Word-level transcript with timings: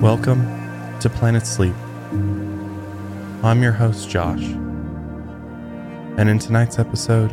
Welcome 0.00 0.46
to 1.00 1.10
Planet 1.10 1.44
Sleep. 1.44 1.74
I'm 3.42 3.60
your 3.60 3.72
host, 3.72 4.08
Josh. 4.08 4.44
And 6.16 6.28
in 6.28 6.38
tonight's 6.38 6.78
episode, 6.78 7.32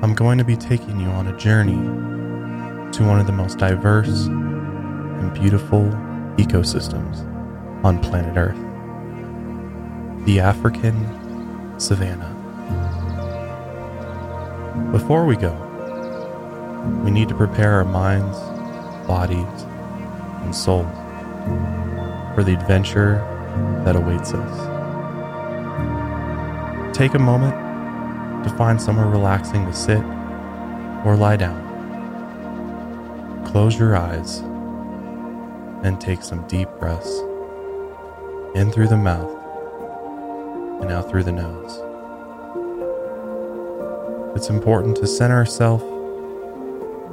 I'm 0.00 0.14
going 0.14 0.38
to 0.38 0.44
be 0.44 0.54
taking 0.54 1.00
you 1.00 1.08
on 1.08 1.26
a 1.26 1.36
journey 1.36 1.74
to 2.92 3.04
one 3.04 3.18
of 3.18 3.26
the 3.26 3.32
most 3.32 3.58
diverse 3.58 4.26
and 4.26 5.34
beautiful 5.34 5.86
ecosystems 6.36 7.24
on 7.84 7.98
planet 7.98 8.36
Earth 8.36 10.24
the 10.24 10.38
African 10.38 10.94
savanna. 11.80 12.32
Before 14.92 15.26
we 15.26 15.34
go, 15.34 15.52
we 17.02 17.10
need 17.10 17.28
to 17.28 17.34
prepare 17.34 17.72
our 17.72 17.84
minds, 17.84 18.38
bodies, 19.08 19.64
and 20.44 20.54
souls 20.54 20.86
for 22.34 22.44
the 22.44 22.52
adventure 22.52 23.16
that 23.84 23.96
awaits 23.96 24.32
us. 24.32 24.78
Take 26.96 27.14
a 27.14 27.18
moment 27.18 27.54
to 28.44 28.50
find 28.56 28.80
somewhere 28.80 29.06
relaxing 29.06 29.64
to 29.66 29.72
sit 29.72 30.02
or 31.04 31.16
lie 31.16 31.36
down. 31.36 31.66
Close 33.46 33.78
your 33.78 33.96
eyes 33.96 34.38
and 35.82 36.00
take 36.00 36.22
some 36.22 36.46
deep 36.48 36.68
breaths 36.78 37.20
in 38.54 38.70
through 38.72 38.88
the 38.88 38.96
mouth 38.96 39.36
and 40.82 40.90
out 40.90 41.08
through 41.08 41.24
the 41.24 41.32
nose. 41.32 41.80
It's 44.36 44.50
important 44.50 44.96
to 44.98 45.06
center 45.06 45.34
ourselves 45.34 45.84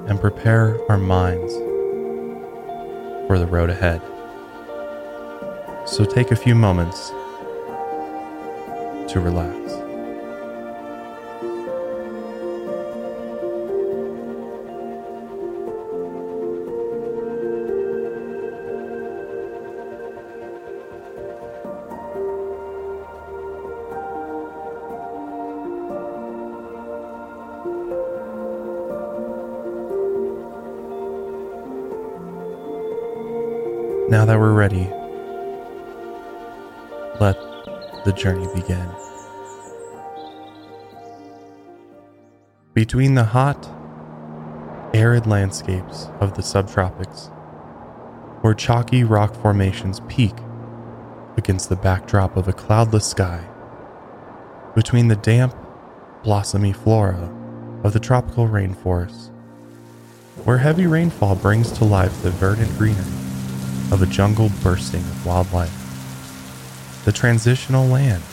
and 0.09 0.19
prepare 0.19 0.79
our 0.89 0.97
minds 0.97 1.53
for 3.27 3.39
the 3.39 3.47
road 3.47 3.69
ahead. 3.69 4.01
So 5.95 6.03
take 6.03 6.31
a 6.31 6.35
few 6.35 6.55
moments 6.55 7.11
to 9.07 9.21
relax. 9.21 9.55
Now 34.09 34.25
that 34.25 34.37
we're 34.37 34.51
ready, 34.51 34.91
let 37.19 37.37
the 38.03 38.13
journey 38.13 38.47
begin. 38.53 38.89
Between 42.73 43.15
the 43.15 43.23
hot, 43.23 43.69
arid 44.93 45.25
landscapes 45.25 46.09
of 46.19 46.35
the 46.35 46.41
subtropics, 46.41 47.31
where 48.41 48.53
chalky 48.53 49.03
rock 49.03 49.33
formations 49.35 50.01
peak 50.07 50.33
against 51.37 51.69
the 51.69 51.75
backdrop 51.75 52.35
of 52.35 52.47
a 52.47 52.53
cloudless 52.53 53.05
sky, 53.05 53.45
between 54.75 55.07
the 55.07 55.15
damp, 55.15 55.55
blossomy 56.23 56.73
flora 56.73 57.33
of 57.83 57.93
the 57.93 57.99
tropical 57.99 58.47
rainforests, 58.47 59.29
where 60.43 60.57
heavy 60.57 60.85
rainfall 60.85 61.35
brings 61.35 61.71
to 61.71 61.85
life 61.85 62.21
the 62.23 62.31
verdant 62.31 62.77
greenery 62.77 63.01
of 63.91 64.01
a 64.01 64.05
jungle 64.05 64.51
bursting 64.61 65.03
with 65.03 65.25
wildlife. 65.25 65.84
The 67.05 67.11
transitional 67.11 67.85
land 67.85 68.23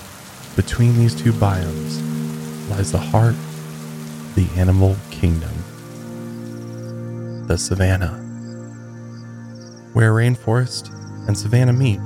between 0.56 0.96
these 0.96 1.14
two 1.14 1.32
biomes 1.32 2.00
lies 2.70 2.90
the 2.90 2.98
heart 2.98 3.34
of 3.34 4.34
the 4.34 4.48
animal 4.56 4.96
kingdom, 5.10 5.52
the 7.46 7.58
savanna, 7.58 8.18
where 9.92 10.12
rainforest 10.12 10.90
and 11.28 11.36
savanna 11.36 11.74
meet. 11.74 12.00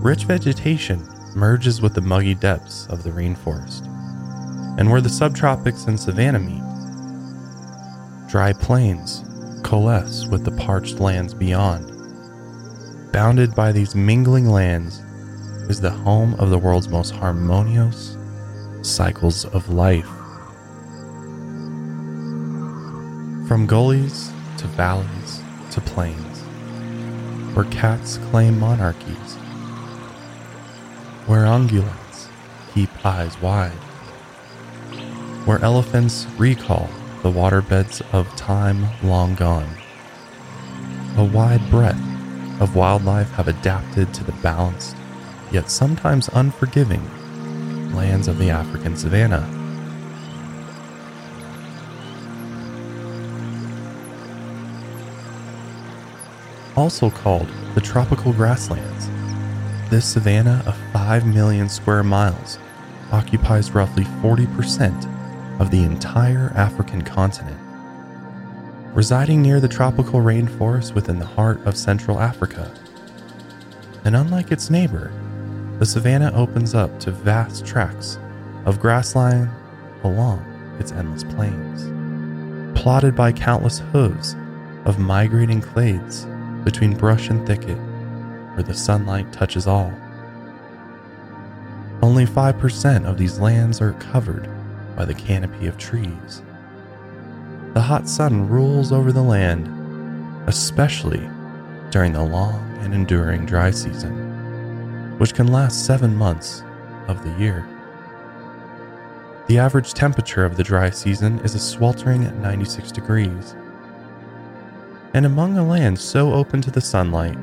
Rich 0.00 0.24
vegetation 0.24 1.04
merges 1.34 1.82
with 1.82 1.94
the 1.94 2.00
muggy 2.00 2.36
depths 2.36 2.86
of 2.86 3.02
the 3.02 3.10
rainforest, 3.10 3.86
and 4.78 4.88
where 4.88 5.00
the 5.00 5.08
subtropics 5.08 5.88
and 5.88 5.98
savanna 5.98 6.38
meet, 6.38 6.62
dry 8.30 8.52
plains 8.52 9.24
coalesce 9.64 10.26
with 10.26 10.44
the 10.44 10.52
parched 10.52 11.00
lands 11.00 11.34
beyond 11.34 11.90
bounded 13.12 13.54
by 13.54 13.72
these 13.72 13.94
mingling 13.94 14.48
lands, 14.48 15.02
is 15.70 15.80
the 15.80 15.88
home 15.88 16.34
of 16.40 16.50
the 16.50 16.58
world's 16.58 16.88
most 16.88 17.14
harmonious 17.14 18.16
cycles 18.82 19.44
of 19.44 19.68
life. 19.68 20.08
From 23.46 23.66
gullies 23.68 24.32
to 24.56 24.66
valleys 24.66 25.40
to 25.70 25.80
plains, 25.82 26.40
where 27.54 27.66
cats 27.66 28.18
claim 28.32 28.58
monarchies, 28.58 29.36
where 31.26 31.44
ungulates 31.44 32.26
keep 32.74 32.90
eyes 33.06 33.40
wide, 33.40 33.70
where 35.46 35.62
elephants 35.62 36.26
recall 36.36 36.90
the 37.22 37.30
waterbeds 37.30 38.02
of 38.12 38.34
time 38.34 38.88
long 39.04 39.36
gone. 39.36 39.70
A 41.16 41.24
wide 41.24 41.70
breadth 41.70 42.02
of 42.60 42.74
wildlife 42.74 43.30
have 43.34 43.46
adapted 43.46 44.12
to 44.14 44.24
the 44.24 44.32
balanced, 44.42 44.96
yet 45.52 45.70
sometimes 45.70 46.28
unforgiving, 46.32 47.02
lands 47.94 48.28
of 48.28 48.38
the 48.38 48.50
African 48.50 48.96
savanna. 48.96 49.48
Also 56.76 57.10
called 57.10 57.48
the 57.74 57.80
tropical 57.80 58.32
grasslands, 58.32 59.08
this 59.90 60.06
savanna 60.06 60.62
of 60.66 60.76
5 60.92 61.26
million 61.26 61.68
square 61.68 62.02
miles 62.02 62.58
occupies 63.12 63.72
roughly 63.72 64.04
40% 64.22 65.60
of 65.60 65.70
the 65.70 65.82
entire 65.82 66.52
African 66.54 67.02
continent 67.02 67.60
residing 68.94 69.40
near 69.40 69.60
the 69.60 69.68
tropical 69.68 70.20
rainforest 70.20 70.94
within 70.94 71.18
the 71.18 71.24
heart 71.24 71.64
of 71.64 71.76
Central 71.76 72.18
Africa. 72.18 72.74
And 74.04 74.16
unlike 74.16 74.50
its 74.50 74.68
neighbor, 74.68 75.12
the 75.80 75.86
savanna 75.86 76.30
opens 76.34 76.74
up 76.74 77.00
to 77.00 77.10
vast 77.10 77.66
tracts 77.66 78.18
of 78.66 78.78
grassland 78.78 79.50
along 80.04 80.38
its 80.78 80.92
endless 80.92 81.24
plains, 81.24 82.78
plotted 82.78 83.16
by 83.16 83.32
countless 83.32 83.80
hooves 83.90 84.36
of 84.84 84.98
migrating 84.98 85.60
clades 85.60 86.26
between 86.64 86.96
brush 86.96 87.30
and 87.30 87.46
thicket 87.46 87.78
where 88.54 88.62
the 88.62 88.74
sunlight 88.74 89.32
touches 89.32 89.66
all. 89.66 89.92
Only 92.02 92.26
5% 92.26 93.06
of 93.06 93.18
these 93.18 93.38
lands 93.40 93.80
are 93.80 93.94
covered 93.94 94.48
by 94.96 95.06
the 95.06 95.14
canopy 95.14 95.66
of 95.66 95.78
trees 95.78 96.42
the 97.72 97.80
hot 97.80 98.08
sun 98.08 98.48
rules 98.48 98.90
over 98.90 99.12
the 99.12 99.22
land, 99.22 99.68
especially 100.48 101.30
during 101.90 102.12
the 102.12 102.22
long 102.22 102.76
and 102.80 102.92
enduring 102.92 103.46
dry 103.46 103.70
season, 103.70 104.29
which 105.20 105.34
can 105.34 105.48
last 105.48 105.84
seven 105.84 106.16
months 106.16 106.64
of 107.06 107.22
the 107.22 107.38
year. 107.38 107.68
The 109.48 109.58
average 109.58 109.92
temperature 109.92 110.46
of 110.46 110.56
the 110.56 110.64
dry 110.64 110.88
season 110.88 111.40
is 111.40 111.54
a 111.54 111.58
sweltering 111.58 112.22
96 112.40 112.90
degrees. 112.90 113.54
And 115.12 115.26
among 115.26 115.58
a 115.58 115.62
land 115.62 115.98
so 115.98 116.32
open 116.32 116.62
to 116.62 116.70
the 116.70 116.80
sunlight, 116.80 117.36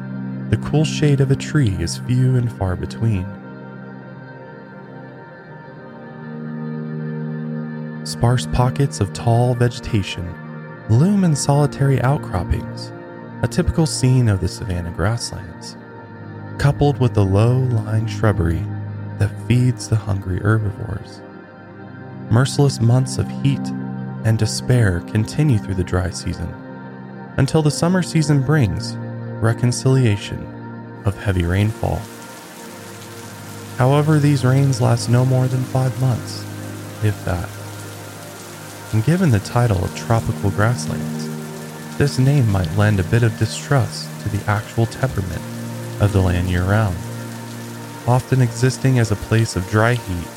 the 0.49 0.57
cool 0.57 0.85
shade 0.85 1.21
of 1.21 1.29
a 1.29 1.35
tree 1.35 1.75
is 1.79 1.99
few 1.99 2.37
and 2.37 2.51
far 2.51 2.75
between. 2.75 3.27
Sparse 8.07 8.47
pockets 8.47 9.01
of 9.01 9.13
tall 9.13 9.53
vegetation 9.53 10.33
loom 10.89 11.23
in 11.23 11.35
solitary 11.35 12.01
outcroppings, 12.01 12.91
a 13.43 13.47
typical 13.47 13.85
scene 13.85 14.29
of 14.29 14.41
the 14.41 14.47
savanna 14.47 14.89
grasslands, 14.89 15.77
coupled 16.57 16.99
with 16.99 17.13
the 17.13 17.23
low 17.23 17.59
lying 17.59 18.07
shrubbery 18.07 18.63
that 19.19 19.47
feeds 19.47 19.87
the 19.87 19.95
hungry 19.95 20.39
herbivores. 20.39 21.21
Merciless 22.31 22.81
months 22.81 23.17
of 23.17 23.29
heat 23.43 23.61
and 24.25 24.37
despair 24.37 25.01
continue 25.01 25.57
through 25.59 25.75
the 25.75 25.83
dry 25.83 26.09
season 26.09 26.53
until 27.37 27.61
the 27.61 27.71
summer 27.71 28.01
season 28.01 28.41
brings 28.41 28.95
reconciliation 29.41 30.45
of 31.05 31.15
heavy 31.23 31.45
rainfall. 31.45 32.01
However, 33.77 34.17
these 34.17 34.43
rains 34.43 34.81
last 34.81 35.09
no 35.09 35.23
more 35.23 35.47
than 35.47 35.63
five 35.63 35.99
months, 36.01 36.43
if 37.03 37.23
that 37.25 37.47
and 38.93 39.03
given 39.03 39.29
the 39.29 39.39
title 39.39 39.83
of 39.83 39.95
tropical 39.95 40.49
grasslands, 40.51 41.97
this 41.97 42.17
name 42.17 42.49
might 42.49 42.71
lend 42.77 42.99
a 42.99 43.03
bit 43.03 43.21
of 43.21 43.37
distrust 43.37 44.09
to 44.21 44.29
the 44.29 44.43
actual 44.49 44.85
temperament 44.85 45.41
of 45.99 46.13
the 46.13 46.21
land 46.21 46.49
year 46.49 46.63
round, 46.63 46.95
often 48.07 48.41
existing 48.41 48.99
as 48.99 49.11
a 49.11 49.15
place 49.15 49.55
of 49.55 49.69
dry 49.69 49.93
heat 49.95 50.27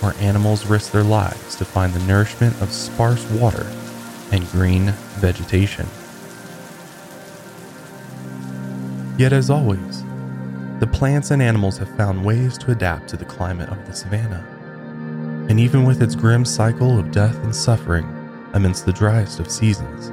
where 0.00 0.14
animals 0.20 0.66
risk 0.66 0.92
their 0.92 1.02
lives 1.02 1.56
to 1.56 1.64
find 1.64 1.92
the 1.92 2.04
nourishment 2.06 2.60
of 2.60 2.72
sparse 2.72 3.24
water 3.30 3.66
and 4.32 4.48
green 4.50 4.92
vegetation. 5.16 5.86
Yet, 9.18 9.32
as 9.32 9.48
always, 9.48 10.04
the 10.80 10.86
plants 10.86 11.30
and 11.30 11.40
animals 11.40 11.78
have 11.78 11.96
found 11.96 12.22
ways 12.22 12.58
to 12.58 12.70
adapt 12.72 13.08
to 13.08 13.16
the 13.16 13.24
climate 13.24 13.70
of 13.70 13.86
the 13.86 13.94
savanna. 13.94 14.44
And 15.48 15.58
even 15.58 15.84
with 15.84 16.02
its 16.02 16.14
grim 16.14 16.44
cycle 16.44 16.98
of 16.98 17.12
death 17.12 17.36
and 17.42 17.54
suffering 17.54 18.06
amidst 18.52 18.84
the 18.84 18.92
driest 18.92 19.40
of 19.40 19.50
seasons, 19.50 20.10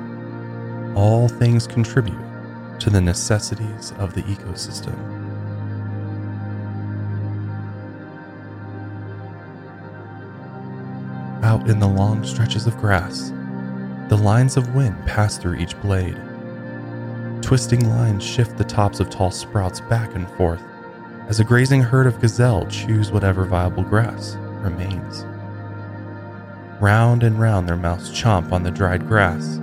all 0.95 1.27
things 1.27 1.67
contribute 1.67 2.32
to 2.79 2.89
the 2.89 3.01
necessities 3.01 3.93
of 3.97 4.13
the 4.13 4.23
ecosystem. 4.23 4.97
Out 11.43 11.69
in 11.69 11.79
the 11.79 11.87
long 11.87 12.23
stretches 12.23 12.67
of 12.67 12.77
grass, 12.77 13.31
the 14.09 14.17
lines 14.17 14.57
of 14.57 14.75
wind 14.75 14.95
pass 15.05 15.37
through 15.37 15.55
each 15.55 15.79
blade. 15.81 16.19
Twisting 17.41 17.89
lines 17.89 18.23
shift 18.23 18.57
the 18.57 18.63
tops 18.63 18.99
of 18.99 19.09
tall 19.09 19.31
sprouts 19.31 19.81
back 19.81 20.15
and 20.15 20.29
forth 20.31 20.61
as 21.27 21.39
a 21.39 21.43
grazing 21.43 21.81
herd 21.81 22.07
of 22.07 22.19
gazelle 22.19 22.65
chews 22.67 23.11
whatever 23.11 23.45
viable 23.45 23.83
grass 23.83 24.35
remains. 24.61 25.25
Round 26.81 27.23
and 27.23 27.39
round 27.39 27.67
their 27.67 27.77
mouths 27.77 28.09
chomp 28.09 28.51
on 28.51 28.63
the 28.63 28.71
dried 28.71 29.07
grass. 29.07 29.59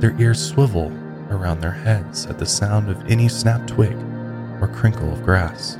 Their 0.00 0.14
ears 0.20 0.44
swivel 0.44 0.90
around 1.30 1.60
their 1.60 1.72
heads 1.72 2.26
at 2.26 2.38
the 2.38 2.46
sound 2.46 2.88
of 2.88 3.10
any 3.10 3.28
snapped 3.28 3.68
twig 3.68 3.96
or 4.60 4.68
crinkle 4.68 5.12
of 5.12 5.22
grass. 5.22 5.78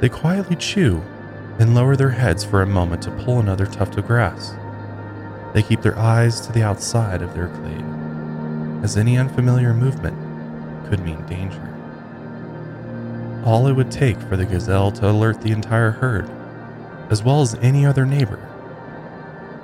They 0.00 0.08
quietly 0.08 0.56
chew 0.56 1.02
and 1.58 1.74
lower 1.74 1.96
their 1.96 2.10
heads 2.10 2.44
for 2.44 2.62
a 2.62 2.66
moment 2.66 3.02
to 3.02 3.10
pull 3.10 3.38
another 3.38 3.66
tuft 3.66 3.96
of 3.96 4.06
grass. 4.06 4.54
They 5.54 5.62
keep 5.62 5.82
their 5.82 5.98
eyes 5.98 6.40
to 6.40 6.52
the 6.52 6.62
outside 6.62 7.22
of 7.22 7.34
their 7.34 7.48
glade, 7.48 8.84
as 8.84 8.96
any 8.96 9.18
unfamiliar 9.18 9.74
movement 9.74 10.16
could 10.88 11.00
mean 11.00 11.24
danger. 11.26 11.68
All 13.44 13.66
it 13.66 13.72
would 13.74 13.90
take 13.90 14.18
for 14.22 14.36
the 14.36 14.46
gazelle 14.46 14.92
to 14.92 15.10
alert 15.10 15.40
the 15.40 15.52
entire 15.52 15.90
herd, 15.90 16.28
as 17.10 17.22
well 17.22 17.42
as 17.42 17.54
any 17.56 17.84
other 17.84 18.06
neighbor, 18.06 18.40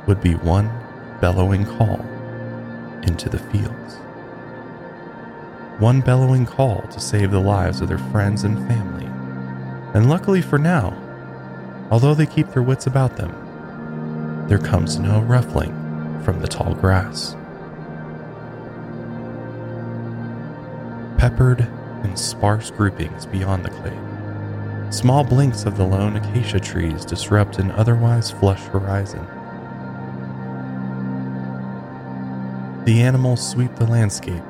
would 0.07 0.21
be 0.21 0.35
one 0.35 0.71
bellowing 1.21 1.65
call 1.65 2.01
into 3.03 3.29
the 3.29 3.39
fields. 3.39 3.99
One 5.79 6.01
bellowing 6.01 6.45
call 6.45 6.83
to 6.91 6.99
save 6.99 7.31
the 7.31 7.41
lives 7.41 7.81
of 7.81 7.89
their 7.89 7.99
friends 7.99 8.43
and 8.43 8.59
family. 8.67 9.07
And 9.95 10.09
luckily 10.09 10.43
for 10.43 10.59
now, 10.59 10.93
although 11.91 12.15
they 12.15 12.27
keep 12.27 12.49
their 12.51 12.65
wits 12.65 12.89
about 12.89 13.17
them, 13.17 14.47
there 14.49 14.59
comes 14.59 14.99
no 14.99 15.21
ruffling 15.21 15.73
from 16.25 16.41
the 16.41 16.49
tall 16.49 16.75
grass. 16.75 17.37
Peppered 21.17 21.61
in 22.03 22.17
sparse 22.17 22.73
groupings 22.73 23.27
beyond 23.27 23.65
the 23.65 23.71
glade, 23.71 24.93
small 24.93 25.23
blinks 25.23 25.65
of 25.65 25.77
the 25.77 25.85
lone 25.85 26.17
acacia 26.17 26.59
trees 26.59 27.05
disrupt 27.05 27.59
an 27.59 27.71
otherwise 27.73 28.33
flush 28.33 28.63
horizon. 28.63 29.25
The 32.85 33.01
animals 33.03 33.49
sweep 33.49 33.77
the 33.77 33.87
landscape, 33.87 34.43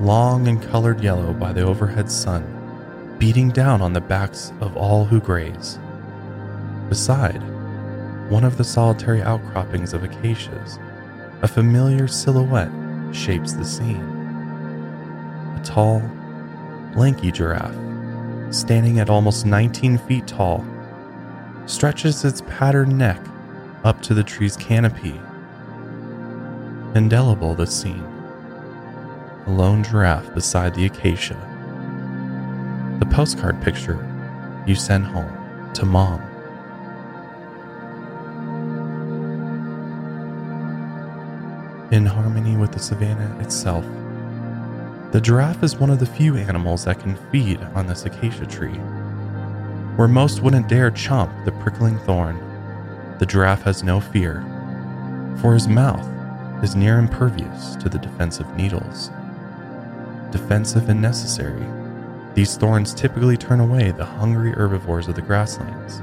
long 0.00 0.48
and 0.48 0.62
colored 0.62 1.02
yellow 1.02 1.32
by 1.32 1.52
the 1.52 1.62
overhead 1.62 2.10
sun, 2.10 3.16
beating 3.18 3.50
down 3.50 3.82
on 3.82 3.92
the 3.92 4.00
backs 4.00 4.52
of 4.60 4.76
all 4.76 5.04
who 5.04 5.20
graze. 5.20 5.78
Beside, 6.88 7.42
one 8.30 8.44
of 8.44 8.56
the 8.56 8.64
solitary 8.64 9.22
outcroppings 9.22 9.92
of 9.92 10.04
acacias, 10.04 10.78
a 11.42 11.48
familiar 11.48 12.08
silhouette 12.08 12.72
shapes 13.14 13.52
the 13.52 13.64
scene. 13.64 14.02
A 15.56 15.60
tall, 15.64 16.02
lanky 16.96 17.30
giraffe, 17.30 17.74
standing 18.54 19.00
at 19.00 19.10
almost 19.10 19.46
19 19.46 19.98
feet 19.98 20.26
tall, 20.26 20.64
stretches 21.66 22.24
its 22.24 22.42
patterned 22.42 22.96
neck 22.96 23.20
up 23.84 24.02
to 24.02 24.14
the 24.14 24.24
tree's 24.24 24.56
canopy 24.56 25.20
Indelible 26.96 27.54
the 27.54 27.68
scene. 27.68 28.09
A 29.46 29.50
lone 29.50 29.82
giraffe 29.82 30.32
beside 30.34 30.74
the 30.74 30.86
acacia. 30.86 31.36
The 33.00 33.06
postcard 33.06 33.60
picture 33.62 34.06
you 34.66 34.74
send 34.74 35.06
home 35.06 35.72
to 35.74 35.86
mom. 35.86 36.20
In 41.90 42.06
harmony 42.06 42.56
with 42.56 42.72
the 42.72 42.78
savanna 42.78 43.36
itself, 43.40 43.84
the 45.12 45.20
giraffe 45.20 45.62
is 45.64 45.76
one 45.76 45.90
of 45.90 45.98
the 45.98 46.06
few 46.06 46.36
animals 46.36 46.84
that 46.84 47.00
can 47.00 47.16
feed 47.32 47.60
on 47.74 47.86
this 47.86 48.04
acacia 48.04 48.46
tree. 48.46 48.78
Where 49.96 50.06
most 50.06 50.40
wouldn't 50.42 50.68
dare 50.68 50.90
chomp 50.90 51.44
the 51.44 51.52
prickling 51.52 51.98
thorn, 52.00 52.38
the 53.18 53.26
giraffe 53.26 53.62
has 53.62 53.82
no 53.82 54.00
fear, 54.00 54.44
for 55.40 55.54
his 55.54 55.66
mouth 55.66 56.06
is 56.62 56.76
near 56.76 56.98
impervious 56.98 57.74
to 57.76 57.88
the 57.88 57.98
defensive 57.98 58.54
needles. 58.54 59.10
Defensive 60.30 60.88
and 60.88 61.02
necessary, 61.02 61.66
these 62.34 62.56
thorns 62.56 62.94
typically 62.94 63.36
turn 63.36 63.58
away 63.58 63.90
the 63.90 64.04
hungry 64.04 64.52
herbivores 64.52 65.08
of 65.08 65.16
the 65.16 65.22
grasslands. 65.22 66.00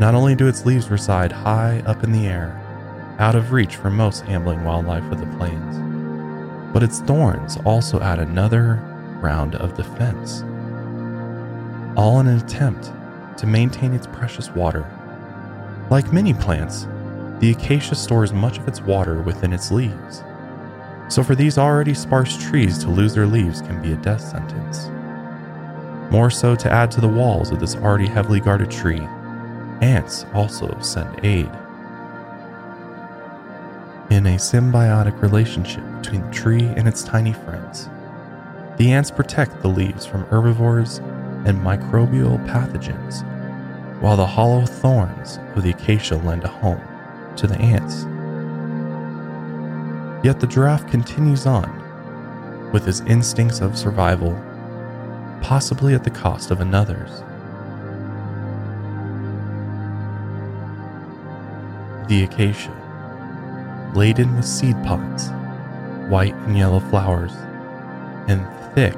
Not 0.00 0.14
only 0.14 0.34
do 0.34 0.48
its 0.48 0.64
leaves 0.64 0.90
reside 0.90 1.30
high 1.30 1.82
up 1.84 2.02
in 2.02 2.12
the 2.12 2.26
air, 2.26 2.58
out 3.18 3.34
of 3.34 3.52
reach 3.52 3.76
for 3.76 3.90
most 3.90 4.24
ambling 4.24 4.64
wildlife 4.64 5.04
of 5.12 5.20
the 5.20 5.36
plains, 5.36 6.72
but 6.72 6.82
its 6.82 7.00
thorns 7.00 7.58
also 7.66 8.00
add 8.00 8.18
another 8.18 8.76
round 9.20 9.54
of 9.56 9.76
defense, 9.76 10.42
all 11.96 12.18
in 12.20 12.26
an 12.26 12.38
attempt 12.38 12.90
to 13.36 13.46
maintain 13.46 13.92
its 13.92 14.06
precious 14.06 14.50
water. 14.50 14.86
Like 15.90 16.12
many 16.12 16.32
plants, 16.32 16.86
the 17.38 17.50
acacia 17.50 17.94
stores 17.94 18.32
much 18.32 18.56
of 18.56 18.66
its 18.66 18.80
water 18.80 19.20
within 19.20 19.52
its 19.52 19.70
leaves. 19.70 20.24
So, 21.12 21.22
for 21.22 21.34
these 21.34 21.58
already 21.58 21.92
sparse 21.92 22.38
trees 22.38 22.78
to 22.78 22.88
lose 22.88 23.14
their 23.14 23.26
leaves 23.26 23.60
can 23.60 23.82
be 23.82 23.92
a 23.92 23.96
death 23.96 24.22
sentence. 24.22 24.88
More 26.10 26.30
so 26.30 26.56
to 26.56 26.72
add 26.72 26.90
to 26.92 27.02
the 27.02 27.08
walls 27.08 27.50
of 27.50 27.60
this 27.60 27.76
already 27.76 28.06
heavily 28.06 28.40
guarded 28.40 28.70
tree, 28.70 29.06
ants 29.82 30.24
also 30.32 30.74
send 30.80 31.22
aid. 31.22 31.50
In 34.08 34.24
a 34.24 34.38
symbiotic 34.38 35.20
relationship 35.20 35.84
between 36.00 36.22
the 36.22 36.32
tree 36.32 36.64
and 36.64 36.88
its 36.88 37.02
tiny 37.02 37.34
friends, 37.34 37.90
the 38.78 38.90
ants 38.90 39.10
protect 39.10 39.60
the 39.60 39.68
leaves 39.68 40.06
from 40.06 40.24
herbivores 40.28 40.96
and 41.44 41.58
microbial 41.58 42.42
pathogens, 42.46 43.22
while 44.00 44.16
the 44.16 44.24
hollow 44.24 44.64
thorns 44.64 45.38
of 45.56 45.62
the 45.62 45.72
acacia 45.72 46.16
lend 46.16 46.44
a 46.44 46.48
home 46.48 46.80
to 47.36 47.46
the 47.46 47.58
ants. 47.58 48.06
Yet 50.22 50.38
the 50.38 50.46
giraffe 50.46 50.88
continues 50.88 51.46
on 51.46 51.82
with 52.72 52.84
his 52.86 53.00
instincts 53.02 53.60
of 53.60 53.76
survival, 53.76 54.40
possibly 55.42 55.94
at 55.94 56.04
the 56.04 56.10
cost 56.10 56.50
of 56.50 56.60
another's. 56.60 57.22
The 62.08 62.24
acacia, 62.24 63.92
laden 63.94 64.36
with 64.36 64.44
seed 64.44 64.76
pods, 64.84 65.28
white 66.08 66.34
and 66.34 66.56
yellow 66.56 66.80
flowers, 66.80 67.32
and 68.28 68.46
thick, 68.74 68.96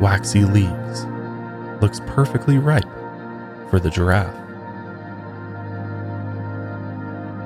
waxy 0.00 0.44
leaves, 0.44 1.06
looks 1.80 2.00
perfectly 2.06 2.58
ripe 2.58 2.84
for 3.70 3.78
the 3.78 3.90
giraffe. 3.90 4.34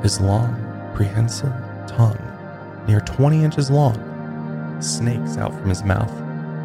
His 0.03 0.21
long, 0.21 0.57
prehensile 0.95 1.53
tongue, 1.87 2.32
near 2.87 3.01
20 3.01 3.45
inches 3.45 3.71
long, 3.71 3.97
snakes 4.81 5.37
out 5.37 5.53
from 5.53 5.69
his 5.69 5.83
mouth 5.83 6.11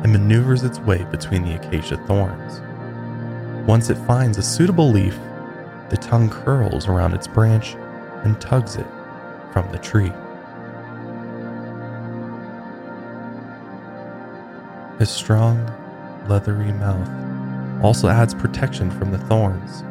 and 0.03 0.11
maneuvers 0.11 0.63
its 0.63 0.79
way 0.79 1.03
between 1.05 1.43
the 1.43 1.55
acacia 1.55 1.97
thorns. 2.05 2.61
Once 3.67 3.89
it 3.89 3.97
finds 4.05 4.37
a 4.37 4.43
suitable 4.43 4.89
leaf, 4.89 5.17
the 5.89 5.97
tongue 5.97 6.29
curls 6.29 6.87
around 6.87 7.13
its 7.13 7.27
branch 7.27 7.75
and 8.23 8.39
tugs 8.39 8.75
it 8.75 8.87
from 9.51 9.69
the 9.71 9.77
tree. 9.77 10.11
His 14.99 15.09
strong, 15.09 15.71
leathery 16.27 16.71
mouth 16.73 17.83
also 17.83 18.07
adds 18.07 18.33
protection 18.33 18.89
from 18.89 19.11
the 19.11 19.19
thorns, 19.19 19.83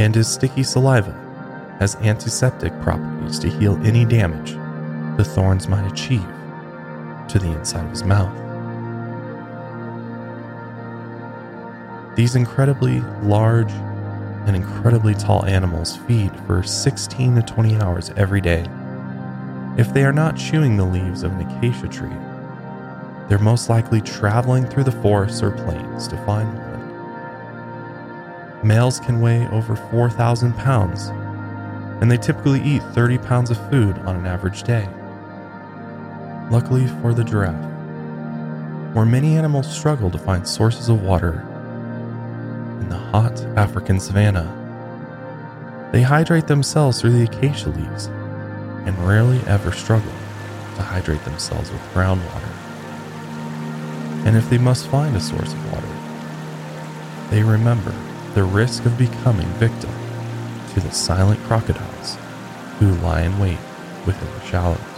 and 0.00 0.14
his 0.14 0.28
sticky 0.28 0.62
saliva 0.62 1.12
has 1.80 1.96
antiseptic 1.96 2.78
properties 2.80 3.38
to 3.40 3.48
heal 3.48 3.76
any 3.84 4.04
damage 4.04 4.56
the 5.20 5.24
thorns 5.24 5.68
might 5.68 5.86
achieve 5.92 6.26
to 7.28 7.38
the 7.38 7.52
inside 7.52 7.84
of 7.84 7.90
his 7.90 8.04
mouth. 8.04 8.34
These 12.16 12.36
incredibly 12.36 13.00
large 13.22 13.70
and 14.46 14.56
incredibly 14.56 15.12
tall 15.12 15.44
animals 15.44 15.98
feed 16.08 16.32
for 16.46 16.62
16 16.62 17.34
to 17.34 17.42
20 17.42 17.76
hours 17.76 18.08
every 18.16 18.40
day. 18.40 18.66
If 19.76 19.92
they 19.92 20.04
are 20.04 20.12
not 20.12 20.38
chewing 20.38 20.78
the 20.78 20.86
leaves 20.86 21.22
of 21.22 21.32
an 21.32 21.42
acacia 21.42 21.88
tree, 21.88 22.16
they're 23.28 23.38
most 23.38 23.68
likely 23.68 24.00
traveling 24.00 24.64
through 24.64 24.84
the 24.84 25.02
forests 25.02 25.42
or 25.42 25.50
plains 25.50 26.08
to 26.08 26.16
find 26.24 26.48
one. 26.54 26.80
Males 28.66 29.00
can 29.00 29.20
weigh 29.20 29.46
over 29.48 29.76
4,000 29.76 30.54
pounds, 30.54 31.08
and 32.00 32.10
they 32.10 32.16
typically 32.16 32.62
eat 32.62 32.82
30 32.94 33.18
pounds 33.18 33.50
of 33.50 33.70
food 33.70 33.98
on 33.98 34.16
an 34.16 34.24
average 34.24 34.62
day. 34.62 34.88
Luckily 36.50 36.88
for 37.00 37.14
the 37.14 37.22
giraffe, 37.22 37.64
where 38.92 39.06
many 39.06 39.36
animals 39.36 39.72
struggle 39.72 40.10
to 40.10 40.18
find 40.18 40.46
sources 40.46 40.88
of 40.88 41.02
water 41.02 41.46
in 42.80 42.88
the 42.88 42.96
hot 42.96 43.40
African 43.56 44.00
savanna, 44.00 44.56
they 45.92 46.02
hydrate 46.02 46.48
themselves 46.48 47.00
through 47.00 47.12
the 47.12 47.22
acacia 47.22 47.68
leaves 47.68 48.06
and 48.86 48.98
rarely 49.06 49.40
ever 49.46 49.70
struggle 49.70 50.12
to 50.74 50.82
hydrate 50.82 51.24
themselves 51.24 51.70
with 51.70 51.80
groundwater. 51.94 52.52
And 54.26 54.36
if 54.36 54.50
they 54.50 54.58
must 54.58 54.88
find 54.88 55.14
a 55.14 55.20
source 55.20 55.52
of 55.52 55.72
water, 55.72 55.86
they 57.30 57.44
remember 57.44 57.94
the 58.34 58.42
risk 58.42 58.84
of 58.86 58.98
becoming 58.98 59.46
victim 59.58 59.92
to 60.74 60.80
the 60.80 60.90
silent 60.90 61.38
crocodiles 61.44 62.16
who 62.80 62.90
lie 62.96 63.22
in 63.22 63.38
wait 63.38 63.58
within 64.04 64.28
the 64.34 64.46
shallows. 64.46 64.89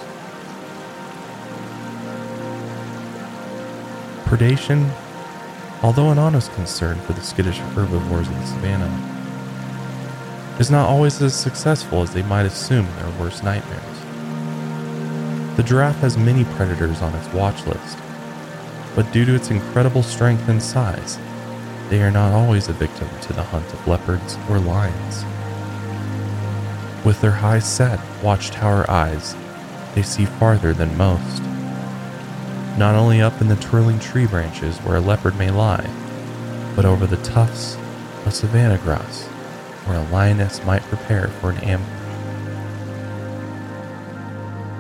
Predation, 4.33 4.91
although 5.83 6.09
an 6.09 6.19
honest 6.19 6.51
concern 6.55 6.99
for 7.01 7.13
the 7.13 7.21
skittish 7.21 7.59
herbivores 7.59 8.29
of 8.29 8.35
the 8.35 8.47
savannah, 8.47 10.57
is 10.59 10.71
not 10.71 10.89
always 10.89 11.21
as 11.21 11.39
successful 11.39 12.01
as 12.01 12.15
they 12.15 12.23
might 12.23 12.47
assume 12.47 12.87
in 12.87 12.97
their 12.97 13.21
worst 13.21 13.45
nightmares. 13.45 13.83
The 15.59 15.63
giraffe 15.63 15.99
has 15.99 16.17
many 16.17 16.45
predators 16.57 17.03
on 17.03 17.15
its 17.15 17.31
watch 17.35 17.67
list, 17.67 17.99
but 18.97 19.13
due 19.13 19.27
to 19.27 19.35
its 19.35 19.51
incredible 19.51 20.03
strength 20.03 20.49
and 20.49 20.63
size, 20.63 21.19
they 21.91 22.01
are 22.01 22.11
not 22.11 22.33
always 22.33 22.69
a 22.69 22.73
victim 22.73 23.11
to 23.21 23.35
the 23.35 23.43
hunt 23.43 23.71
of 23.71 23.87
leopards 23.87 24.39
or 24.49 24.59
lions. 24.59 25.27
With 27.05 27.21
their 27.21 27.33
high 27.33 27.59
set, 27.59 28.01
watchtower 28.23 28.91
eyes, 28.91 29.37
they 29.95 30.01
see 30.01 30.25
farther 30.25 30.73
than 30.73 30.97
most. 30.97 31.42
Not 32.79 32.95
only 32.95 33.21
up 33.21 33.41
in 33.41 33.49
the 33.49 33.57
twirling 33.57 33.99
tree 34.01 34.27
branches 34.27 34.79
where 34.79 34.97
a 34.97 35.01
leopard 35.01 35.37
may 35.37 35.51
lie, 35.51 35.89
but 36.75 36.85
over 36.85 37.07
the 37.07 37.23
tufts 37.23 37.77
of 38.25 38.33
savanna 38.33 38.79
grass 38.79 39.27
where 39.85 39.99
a 39.99 40.09
lioness 40.11 40.65
might 40.65 40.83
prepare 40.83 41.29
for 41.29 41.51
an 41.51 41.59
ambush. 41.59 41.89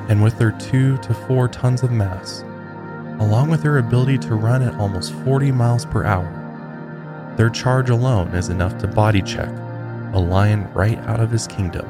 And 0.09 0.23
with 0.23 0.39
their 0.39 0.53
two 0.53 0.97
to 0.99 1.13
four 1.13 1.49
tons 1.49 1.83
of 1.83 1.91
mass, 1.93 2.43
along 3.21 3.51
with 3.51 3.63
their 3.63 3.79
ability 3.79 4.19
to 4.19 4.35
run 4.35 4.63
at 4.63 4.75
almost 4.77 5.13
40 5.25 5.53
miles 5.53 5.85
per 5.85 6.05
hour. 6.05 6.39
Their 7.37 7.51
charge 7.51 7.91
alone 7.91 8.29
is 8.29 8.49
enough 8.49 8.79
to 8.79 8.87
body 8.87 9.23
check 9.23 9.51
a 10.15 10.19
lion 10.19 10.71
right 10.75 10.99
out 11.01 11.21
of 11.21 11.31
his 11.31 11.47
kingdom. 11.47 11.87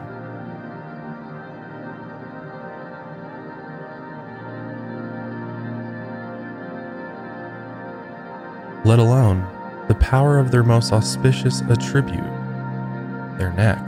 Let 8.85 8.99
alone 8.99 9.47
the 9.87 9.95
power 9.95 10.39
of 10.39 10.51
their 10.51 10.65
most 10.65 10.93
auspicious 10.93 11.61
attribute, 11.63 12.25
their 13.39 13.53
neck. 13.53 13.79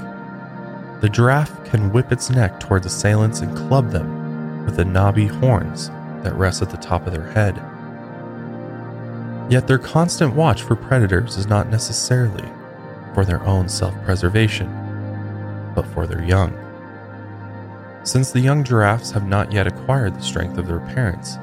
The 1.00 1.08
giraffe 1.08 1.64
can 1.64 1.92
whip 1.92 2.12
its 2.12 2.30
neck 2.30 2.60
towards 2.60 2.86
assailants 2.86 3.40
and 3.40 3.56
club 3.56 3.90
them 3.90 4.64
with 4.64 4.76
the 4.76 4.84
knobby 4.84 5.26
horns 5.26 5.90
that 6.22 6.36
rest 6.36 6.62
at 6.62 6.70
the 6.70 6.76
top 6.76 7.06
of 7.06 7.12
their 7.12 7.28
head. 7.32 7.56
Yet 9.50 9.66
their 9.66 9.78
constant 9.78 10.34
watch 10.34 10.62
for 10.62 10.76
predators 10.76 11.36
is 11.36 11.46
not 11.46 11.68
necessarily 11.68 12.48
for 13.14 13.24
their 13.24 13.42
own 13.44 13.68
self 13.68 13.94
preservation, 14.04 14.68
but 15.74 15.86
for 15.88 16.06
their 16.06 16.22
young. 16.22 16.56
Since 18.04 18.30
the 18.30 18.40
young 18.40 18.62
giraffes 18.62 19.10
have 19.10 19.26
not 19.26 19.52
yet 19.52 19.66
acquired 19.66 20.14
the 20.14 20.22
strength 20.22 20.56
of 20.56 20.66
their 20.66 20.80
parents, 20.80 21.38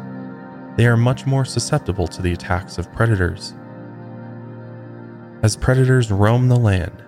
they 0.82 0.88
are 0.88 0.98
much 0.98 1.28
more 1.28 1.46
susceptible 1.46 2.08
to 2.08 2.24
the 2.24 2.34
attacks 2.34 2.80
of 2.80 2.92
predators. 2.92 3.54
As 5.44 5.56
predators 5.56 6.10
roam 6.10 6.48
the 6.48 6.56
land, 6.56 7.04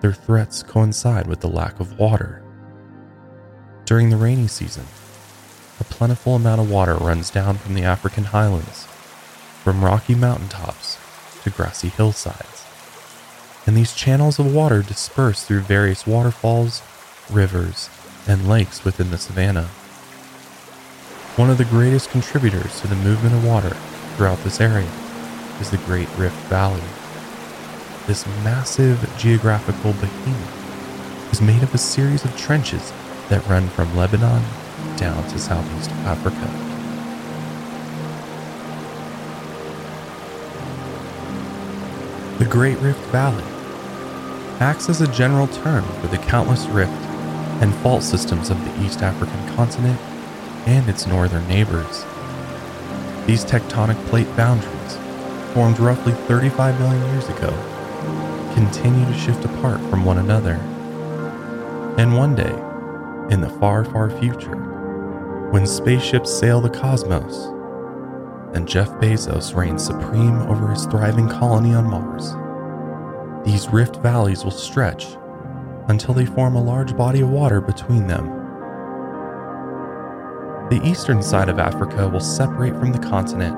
their 0.00 0.14
threats 0.14 0.62
coincide 0.62 1.26
with 1.26 1.40
the 1.40 1.46
lack 1.46 1.78
of 1.78 1.98
water. 1.98 2.42
During 3.84 4.08
the 4.08 4.16
rainy 4.16 4.46
season, 4.46 4.86
a 5.78 5.84
plentiful 5.84 6.36
amount 6.36 6.62
of 6.62 6.70
water 6.70 6.94
runs 6.94 7.28
down 7.28 7.58
from 7.58 7.74
the 7.74 7.82
African 7.82 8.24
highlands, 8.24 8.86
from 9.62 9.84
rocky 9.84 10.14
mountaintops 10.14 10.96
to 11.42 11.50
grassy 11.50 11.90
hillsides. 11.90 12.64
And 13.66 13.76
these 13.76 13.94
channels 13.94 14.38
of 14.38 14.54
water 14.54 14.80
disperse 14.80 15.44
through 15.44 15.60
various 15.60 16.06
waterfalls, 16.06 16.80
rivers, 17.30 17.90
and 18.26 18.48
lakes 18.48 18.86
within 18.86 19.10
the 19.10 19.18
savanna. 19.18 19.68
One 21.40 21.48
of 21.48 21.56
the 21.56 21.64
greatest 21.64 22.10
contributors 22.10 22.82
to 22.82 22.86
the 22.86 22.96
movement 22.96 23.34
of 23.34 23.46
water 23.46 23.74
throughout 24.14 24.44
this 24.44 24.60
area 24.60 24.90
is 25.58 25.70
the 25.70 25.78
Great 25.78 26.06
Rift 26.18 26.36
Valley. 26.50 26.82
This 28.06 28.26
massive 28.44 29.10
geographical 29.16 29.94
behemoth 29.94 31.32
is 31.32 31.40
made 31.40 31.62
of 31.62 31.74
a 31.74 31.78
series 31.78 32.26
of 32.26 32.36
trenches 32.36 32.92
that 33.30 33.46
run 33.48 33.70
from 33.70 33.96
Lebanon 33.96 34.42
down 34.98 35.26
to 35.30 35.38
Southeast 35.38 35.90
Africa. 36.04 36.46
The 42.36 42.50
Great 42.50 42.76
Rift 42.80 43.00
Valley 43.06 43.44
acts 44.60 44.90
as 44.90 45.00
a 45.00 45.10
general 45.10 45.46
term 45.46 45.84
for 46.02 46.08
the 46.08 46.18
countless 46.18 46.66
rift 46.66 46.92
and 47.62 47.74
fault 47.76 48.02
systems 48.02 48.50
of 48.50 48.62
the 48.62 48.84
East 48.84 49.00
African 49.00 49.56
continent 49.56 49.98
and 50.66 50.88
its 50.88 51.06
northern 51.06 51.46
neighbors. 51.48 52.04
These 53.26 53.44
tectonic 53.44 54.04
plate 54.06 54.28
boundaries, 54.36 54.98
formed 55.54 55.78
roughly 55.78 56.12
35 56.12 56.78
million 56.80 57.06
years 57.12 57.28
ago, 57.28 57.50
continue 58.54 59.04
to 59.04 59.18
shift 59.18 59.44
apart 59.44 59.80
from 59.90 60.04
one 60.04 60.18
another. 60.18 60.54
And 61.98 62.16
one 62.16 62.34
day, 62.34 62.54
in 63.32 63.40
the 63.40 63.56
far, 63.60 63.84
far 63.84 64.10
future, 64.10 64.56
when 65.50 65.66
spaceships 65.66 66.32
sail 66.32 66.60
the 66.60 66.70
cosmos 66.70 67.46
and 68.54 68.68
Jeff 68.68 68.88
Bezos 69.00 69.54
reigns 69.54 69.84
supreme 69.84 70.38
over 70.42 70.68
his 70.68 70.86
thriving 70.86 71.28
colony 71.28 71.74
on 71.74 71.84
Mars, 71.84 72.34
these 73.44 73.68
rift 73.68 73.96
valleys 73.96 74.44
will 74.44 74.50
stretch 74.50 75.06
until 75.88 76.14
they 76.14 76.26
form 76.26 76.54
a 76.54 76.62
large 76.62 76.96
body 76.96 77.20
of 77.20 77.30
water 77.30 77.60
between 77.60 78.06
them. 78.06 78.39
The 80.70 80.80
eastern 80.86 81.20
side 81.20 81.48
of 81.48 81.58
Africa 81.58 82.06
will 82.06 82.20
separate 82.20 82.76
from 82.76 82.92
the 82.92 83.00
continent, 83.00 83.56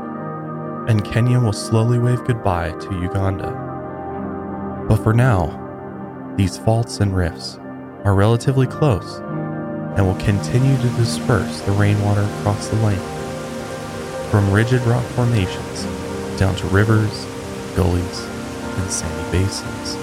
and 0.88 1.04
Kenya 1.04 1.38
will 1.38 1.52
slowly 1.52 1.98
wave 1.98 2.24
goodbye 2.24 2.70
to 2.70 3.00
Uganda. 3.02 3.52
But 4.88 4.96
for 4.96 5.12
now, 5.12 6.32
these 6.38 6.56
faults 6.56 7.00
and 7.00 7.14
rifts 7.14 7.58
are 8.04 8.14
relatively 8.14 8.66
close 8.66 9.18
and 9.18 10.06
will 10.06 10.24
continue 10.24 10.74
to 10.78 10.96
disperse 10.96 11.60
the 11.60 11.72
rainwater 11.72 12.22
across 12.22 12.68
the 12.68 12.76
length, 12.76 14.30
from 14.30 14.50
rigid 14.50 14.80
rock 14.86 15.04
formations 15.08 15.84
down 16.40 16.56
to 16.56 16.66
rivers, 16.68 17.26
gullies, 17.76 18.20
and 18.24 18.90
sandy 18.90 19.30
basins. 19.30 19.96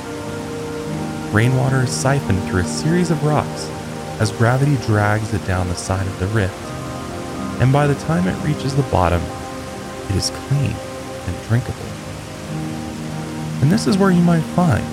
Rainwater 1.33 1.85
is 1.85 1.91
siphoned 1.91 2.43
through 2.43 2.61
a 2.61 2.65
series 2.65 3.09
of 3.09 3.23
rocks 3.23 3.67
as 4.21 4.31
gravity 4.31 4.77
drags 4.85 5.33
it 5.33 5.43
down 5.47 5.67
the 5.69 5.75
side 5.75 6.05
of 6.05 6.19
the 6.19 6.27
rift, 6.27 6.68
and 7.59 7.73
by 7.73 7.87
the 7.87 7.95
time 7.95 8.27
it 8.27 8.45
reaches 8.45 8.75
the 8.75 8.83
bottom, 8.83 9.21
it 10.09 10.15
is 10.15 10.29
clean 10.47 10.73
and 11.27 11.47
drinkable. 11.47 11.77
And 13.61 13.69
this 13.69 13.85
is 13.85 13.97
where 13.97 14.11
you 14.11 14.21
might 14.21 14.43
find 14.55 14.85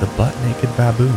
the 0.00 0.12
butt 0.16 0.36
naked 0.42 0.76
baboon 0.76 1.14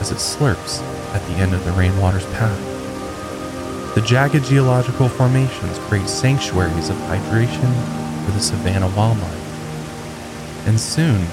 as 0.00 0.10
it 0.10 0.16
slurps 0.16 0.80
at 1.14 1.24
the 1.26 1.34
end 1.34 1.52
of 1.52 1.64
the 1.66 1.72
rainwater's 1.72 2.24
path. 2.32 3.94
The 3.94 4.00
jagged 4.00 4.44
geological 4.44 5.08
formations 5.08 5.78
create 5.80 6.08
sanctuaries 6.08 6.88
of 6.88 6.96
hydration 6.96 8.24
for 8.24 8.32
the 8.32 8.40
savanna 8.40 8.88
wildlife. 8.96 10.66
And 10.66 10.80
soon, 10.80 11.26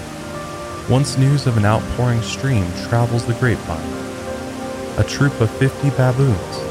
once 0.90 1.18
news 1.18 1.48
of 1.48 1.56
an 1.56 1.66
outpouring 1.66 2.22
stream 2.22 2.66
travels 2.88 3.26
the 3.26 3.34
grapevine, 3.36 5.00
a 5.00 5.04
troop 5.04 5.40
of 5.40 5.50
50 5.52 5.92
baboons 5.92 6.67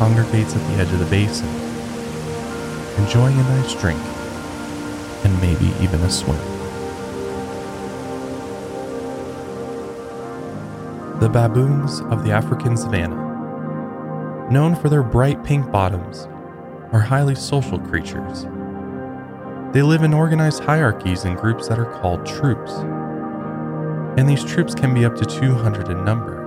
congregates 0.00 0.56
at 0.56 0.66
the 0.68 0.82
edge 0.82 0.90
of 0.94 0.98
the 0.98 1.04
basin, 1.10 1.46
enjoying 3.04 3.38
a 3.38 3.42
nice 3.42 3.74
drink, 3.74 4.00
and 5.24 5.40
maybe 5.42 5.66
even 5.84 6.00
a 6.00 6.08
swim. 6.08 6.38
The 11.20 11.28
baboons 11.28 12.00
of 12.00 12.24
the 12.24 12.30
African 12.30 12.78
savanna, 12.78 14.48
known 14.50 14.74
for 14.74 14.88
their 14.88 15.02
bright 15.02 15.44
pink 15.44 15.70
bottoms, 15.70 16.28
are 16.94 17.00
highly 17.00 17.34
social 17.34 17.78
creatures. 17.78 18.44
They 19.74 19.82
live 19.82 20.02
in 20.02 20.14
organized 20.14 20.64
hierarchies 20.64 21.26
in 21.26 21.34
groups 21.34 21.68
that 21.68 21.78
are 21.78 22.00
called 22.00 22.24
troops. 22.24 22.72
And 24.18 24.26
these 24.26 24.44
troops 24.44 24.74
can 24.74 24.94
be 24.94 25.04
up 25.04 25.14
to 25.16 25.26
200 25.26 25.90
in 25.90 26.06
number, 26.06 26.39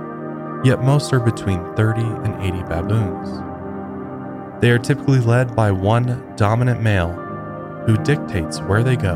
yet 0.64 0.82
most 0.82 1.12
are 1.12 1.20
between 1.20 1.62
30 1.74 2.00
and 2.00 2.42
80 2.42 2.62
baboons. 2.64 3.28
They 4.60 4.70
are 4.70 4.78
typically 4.78 5.20
led 5.20 5.54
by 5.54 5.70
one 5.70 6.34
dominant 6.36 6.80
male 6.80 7.12
who 7.86 7.98
dictates 7.98 8.60
where 8.60 8.82
they 8.82 8.96
go 8.96 9.14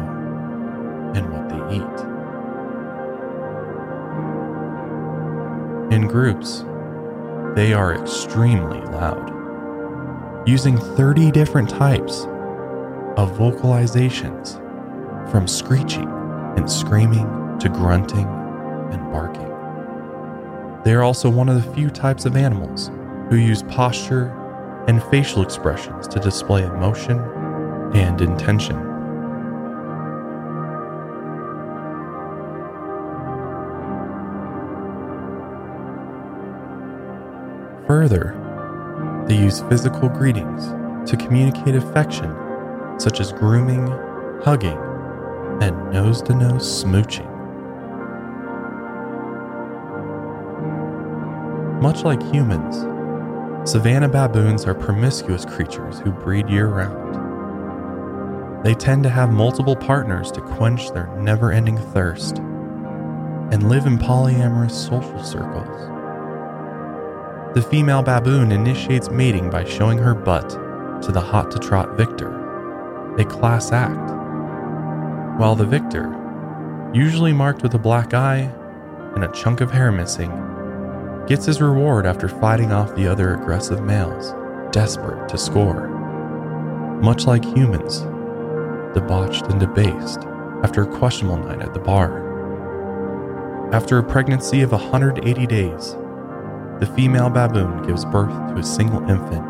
and 1.14 1.32
what 1.32 1.48
they 1.48 1.76
eat. 1.76 2.04
In 5.90 6.06
groups, 6.06 6.64
they 7.56 7.72
are 7.72 7.94
extremely 7.94 8.80
loud, 8.92 10.46
using 10.46 10.76
30 10.76 11.30
different 11.30 11.70
types 11.70 12.24
of 13.16 13.32
vocalizations 13.38 14.60
from 15.30 15.48
screeching 15.48 16.10
and 16.58 16.70
screaming 16.70 17.58
to 17.58 17.70
grunting 17.70 18.26
and 18.92 19.10
barking. 19.10 19.47
They 20.84 20.94
are 20.94 21.02
also 21.02 21.28
one 21.28 21.48
of 21.48 21.62
the 21.62 21.74
few 21.74 21.90
types 21.90 22.24
of 22.24 22.36
animals 22.36 22.90
who 23.28 23.36
use 23.36 23.62
posture 23.64 24.34
and 24.86 25.02
facial 25.04 25.42
expressions 25.42 26.08
to 26.08 26.18
display 26.18 26.64
emotion 26.64 27.18
and 27.94 28.20
intention. 28.20 28.76
Further, 37.86 38.34
they 39.26 39.36
use 39.36 39.60
physical 39.68 40.08
greetings 40.08 40.66
to 41.10 41.16
communicate 41.16 41.74
affection, 41.74 42.34
such 42.98 43.20
as 43.20 43.32
grooming, 43.32 43.86
hugging, 44.42 44.78
and 45.60 45.90
nose 45.90 46.22
to 46.22 46.34
nose 46.34 46.84
smooching. 46.84 47.27
Much 51.80 52.02
like 52.02 52.20
humans, 52.32 52.78
savanna 53.70 54.08
baboons 54.08 54.64
are 54.64 54.74
promiscuous 54.74 55.44
creatures 55.44 56.00
who 56.00 56.10
breed 56.10 56.48
year 56.48 56.66
round. 56.66 57.14
They 58.64 58.74
tend 58.74 59.04
to 59.04 59.10
have 59.10 59.30
multiple 59.30 59.76
partners 59.76 60.32
to 60.32 60.40
quench 60.40 60.90
their 60.90 61.06
never 61.18 61.52
ending 61.52 61.78
thirst 61.78 62.38
and 62.38 63.68
live 63.68 63.86
in 63.86 63.96
polyamorous 63.96 64.72
social 64.72 65.22
circles. 65.22 65.88
The 67.54 67.62
female 67.62 68.02
baboon 68.02 68.50
initiates 68.50 69.08
mating 69.08 69.48
by 69.48 69.62
showing 69.62 69.98
her 69.98 70.14
butt 70.14 70.50
to 71.02 71.12
the 71.12 71.20
hot 71.20 71.52
to 71.52 71.60
trot 71.60 71.96
victor, 71.96 73.14
a 73.18 73.24
class 73.24 73.70
act, 73.70 74.10
while 75.38 75.54
the 75.54 75.64
victor, 75.64 76.12
usually 76.92 77.32
marked 77.32 77.62
with 77.62 77.74
a 77.74 77.78
black 77.78 78.14
eye 78.14 78.52
and 79.14 79.22
a 79.22 79.30
chunk 79.32 79.60
of 79.60 79.70
hair 79.70 79.92
missing, 79.92 80.47
gets 81.28 81.44
his 81.44 81.60
reward 81.60 82.06
after 82.06 82.26
fighting 82.26 82.72
off 82.72 82.94
the 82.94 83.06
other 83.06 83.34
aggressive 83.34 83.82
males, 83.82 84.32
desperate 84.72 85.28
to 85.28 85.36
score. 85.36 85.86
Much 87.02 87.26
like 87.26 87.44
humans, 87.44 88.00
debauched 88.94 89.44
and 89.48 89.60
debased 89.60 90.20
after 90.64 90.82
a 90.82 90.98
questionable 90.98 91.36
night 91.36 91.60
at 91.60 91.74
the 91.74 91.80
bar. 91.80 92.24
After 93.74 93.98
a 93.98 94.02
pregnancy 94.02 94.62
of 94.62 94.72
180 94.72 95.46
days, 95.46 95.92
the 96.80 96.90
female 96.96 97.28
baboon 97.28 97.86
gives 97.86 98.06
birth 98.06 98.32
to 98.48 98.54
a 98.54 98.64
single 98.64 99.02
infant, 99.02 99.44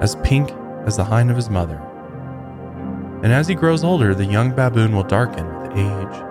as 0.00 0.14
pink 0.22 0.52
as 0.86 0.96
the 0.96 1.04
hind 1.04 1.30
of 1.30 1.36
his 1.36 1.50
mother. 1.50 1.82
And 3.24 3.32
as 3.32 3.48
he 3.48 3.56
grows 3.56 3.82
older, 3.82 4.14
the 4.14 4.24
young 4.24 4.54
baboon 4.54 4.94
will 4.94 5.02
darken 5.02 5.46
with 5.62 5.72
age 5.72 6.22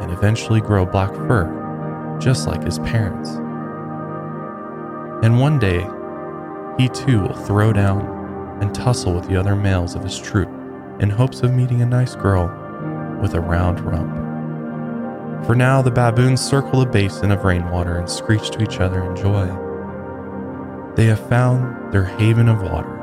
and 0.00 0.10
eventually 0.10 0.60
grow 0.60 0.84
black 0.84 1.14
fur, 1.14 2.18
just 2.18 2.48
like 2.48 2.64
his 2.64 2.80
parents. 2.80 3.38
And 5.28 5.38
one 5.38 5.58
day, 5.58 5.86
he 6.78 6.88
too 6.88 7.20
will 7.20 7.34
throw 7.44 7.70
down 7.70 8.62
and 8.62 8.74
tussle 8.74 9.12
with 9.12 9.28
the 9.28 9.36
other 9.36 9.54
males 9.54 9.94
of 9.94 10.02
his 10.02 10.18
troop 10.18 10.48
in 11.00 11.10
hopes 11.10 11.42
of 11.42 11.52
meeting 11.52 11.82
a 11.82 11.86
nice 11.86 12.14
girl 12.14 12.46
with 13.20 13.34
a 13.34 13.40
round 13.40 13.78
rump. 13.80 15.44
For 15.44 15.54
now, 15.54 15.82
the 15.82 15.90
baboons 15.90 16.40
circle 16.40 16.80
a 16.80 16.86
basin 16.86 17.30
of 17.30 17.44
rainwater 17.44 17.98
and 17.98 18.08
screech 18.08 18.48
to 18.52 18.62
each 18.62 18.80
other 18.80 19.04
in 19.04 19.16
joy. 19.16 19.48
They 20.96 21.04
have 21.08 21.28
found 21.28 21.92
their 21.92 22.06
haven 22.06 22.48
of 22.48 22.62
water, 22.62 22.96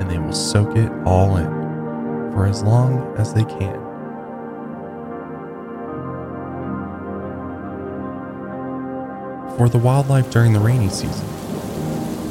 and 0.00 0.08
they 0.08 0.18
will 0.18 0.32
soak 0.32 0.76
it 0.76 0.92
all 1.04 1.36
in 1.36 1.48
for 2.32 2.46
as 2.46 2.62
long 2.62 3.12
as 3.16 3.34
they 3.34 3.44
can. 3.44 3.91
For 9.62 9.68
the 9.68 9.78
wildlife 9.78 10.28
during 10.28 10.52
the 10.52 10.58
rainy 10.58 10.88
season, 10.88 11.24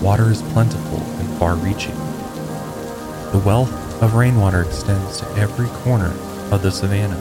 water 0.01 0.29
is 0.29 0.41
plentiful 0.51 0.97
and 0.97 1.39
far 1.39 1.55
reaching. 1.55 1.95
The 3.31 3.41
wealth 3.45 3.71
of 4.03 4.15
rainwater 4.15 4.63
extends 4.63 5.21
to 5.21 5.31
every 5.37 5.69
corner 5.79 6.11
of 6.51 6.61
the 6.61 6.69
savanna 6.69 7.15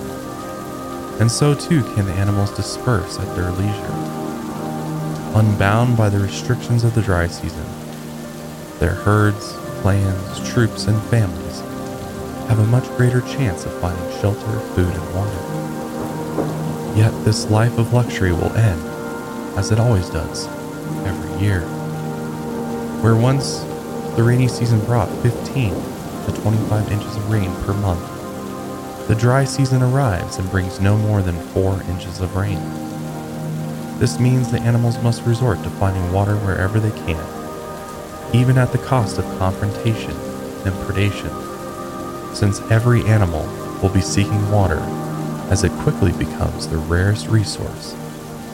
and 1.21 1.31
so 1.31 1.55
too 1.55 1.85
can 1.95 2.07
the 2.07 2.13
animals 2.15 2.51
disperse 2.57 3.21
at 3.21 3.37
their 3.37 3.53
leisure. 3.53 3.95
Unbound 5.39 5.97
by 5.97 6.09
the 6.09 6.19
restrictions 6.19 6.83
of 6.83 6.93
the 6.97 7.03
dry 7.03 7.29
season, 7.29 7.65
their 8.81 8.95
herds, 8.95 9.53
clans, 9.81 10.53
troops, 10.53 10.89
and 10.89 11.01
families 11.05 11.61
have 12.49 12.59
a 12.59 12.67
much 12.67 12.89
greater 12.97 13.21
chance 13.21 13.65
of 13.65 13.81
finding 13.81 14.21
shelter, 14.21 14.59
food, 14.75 14.93
and 14.93 15.15
water. 15.15 16.99
Yet 16.99 17.13
this 17.25 17.49
life 17.49 17.79
of 17.79 17.93
luxury 17.93 18.33
will 18.33 18.53
end, 18.57 18.90
as 19.61 19.71
it 19.71 19.79
always 19.79 20.09
does, 20.09 20.47
every 21.05 21.39
year. 21.39 21.61
Where 23.03 23.15
once 23.15 23.59
the 24.17 24.23
rainy 24.23 24.49
season 24.49 24.83
brought 24.87 25.11
15 25.23 25.75
to 25.75 26.33
25 26.41 26.91
inches 26.91 27.15
of 27.15 27.31
rain 27.31 27.55
per 27.65 27.75
month, 27.75 28.01
the 29.07 29.15
dry 29.15 29.45
season 29.45 29.83
arrives 29.83 30.39
and 30.39 30.51
brings 30.51 30.81
no 30.81 30.97
more 30.97 31.21
than 31.21 31.39
four 31.49 31.83
inches 31.83 32.21
of 32.21 32.37
rain. 32.37 32.59
This 33.99 34.19
means 34.19 34.51
the 34.51 34.63
animals 34.63 34.97
must 35.03 35.27
resort 35.27 35.63
to 35.63 35.69
finding 35.69 36.11
water 36.11 36.37
wherever 36.37 36.81
they 36.81 36.99
can, 37.05 38.35
even 38.35 38.57
at 38.57 38.73
the 38.73 38.79
cost 38.79 39.19
of 39.19 39.27
confrontation 39.39 40.17
and 40.65 40.75
predation, 40.87 42.35
since 42.35 42.63
every 42.71 43.05
animal 43.05 43.45
will 43.83 43.91
be 43.91 44.01
seeking 44.01 44.51
water 44.51 44.79
as 45.51 45.65
it 45.65 45.73
quickly 45.83 46.13
becomes 46.13 46.67
the 46.67 46.79
rarest 46.79 47.27
resource 47.29 47.95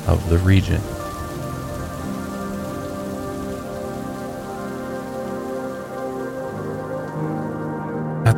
of 0.08 0.28
the 0.30 0.38
region. 0.38 0.82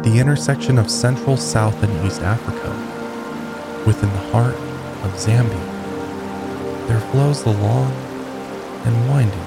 The 0.09 0.19
intersection 0.19 0.79
of 0.79 0.91
Central, 0.91 1.37
South, 1.37 1.83
and 1.83 2.07
East 2.07 2.23
Africa, 2.23 2.71
within 3.87 4.11
the 4.13 4.33
heart 4.33 4.55
of 5.05 5.13
Zambia, 5.19 6.89
there 6.89 7.01
flows 7.11 7.45
the 7.45 7.51
long 7.51 7.93
and 8.87 9.11
winding 9.11 9.39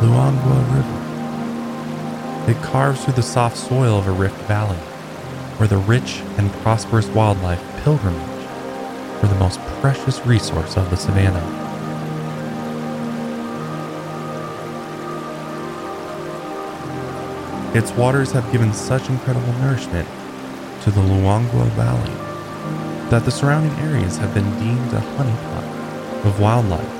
Luangwa 0.00 0.62
River. 0.76 2.52
It 2.52 2.62
carves 2.62 3.04
through 3.04 3.14
the 3.14 3.22
soft 3.22 3.56
soil 3.56 3.98
of 3.98 4.06
a 4.06 4.12
rift 4.12 4.40
valley, 4.42 4.78
where 5.56 5.68
the 5.68 5.78
rich 5.78 6.22
and 6.38 6.52
prosperous 6.62 7.08
wildlife 7.08 7.62
pilgrimage 7.82 8.46
for 9.18 9.26
the 9.26 9.34
most 9.40 9.58
precious 9.80 10.24
resource 10.24 10.76
of 10.76 10.88
the 10.90 10.96
savannah 10.96 11.69
Its 17.72 17.92
waters 17.92 18.32
have 18.32 18.50
given 18.50 18.72
such 18.72 19.08
incredible 19.08 19.52
nourishment 19.60 20.08
to 20.82 20.90
the 20.90 21.00
Luangwa 21.00 21.66
Valley 21.76 22.14
that 23.10 23.24
the 23.24 23.30
surrounding 23.30 23.70
areas 23.78 24.16
have 24.16 24.34
been 24.34 24.50
deemed 24.58 24.92
a 24.92 24.98
honeypot 25.16 26.24
of 26.24 26.40
wildlife. 26.40 26.98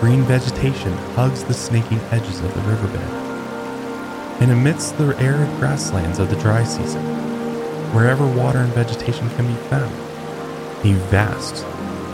Green 0.00 0.22
vegetation 0.22 0.92
hugs 1.14 1.44
the 1.44 1.52
snaking 1.52 2.00
edges 2.10 2.40
of 2.40 2.54
the 2.54 2.62
riverbed. 2.62 3.00
And 4.40 4.50
amidst 4.50 4.96
the 4.96 5.14
arid 5.18 5.50
grasslands 5.60 6.18
of 6.18 6.30
the 6.30 6.36
dry 6.36 6.64
season, 6.64 7.04
wherever 7.92 8.26
water 8.26 8.60
and 8.60 8.72
vegetation 8.72 9.28
can 9.36 9.48
be 9.48 9.60
found, 9.68 9.94
a 10.82 10.94
vast 11.10 11.62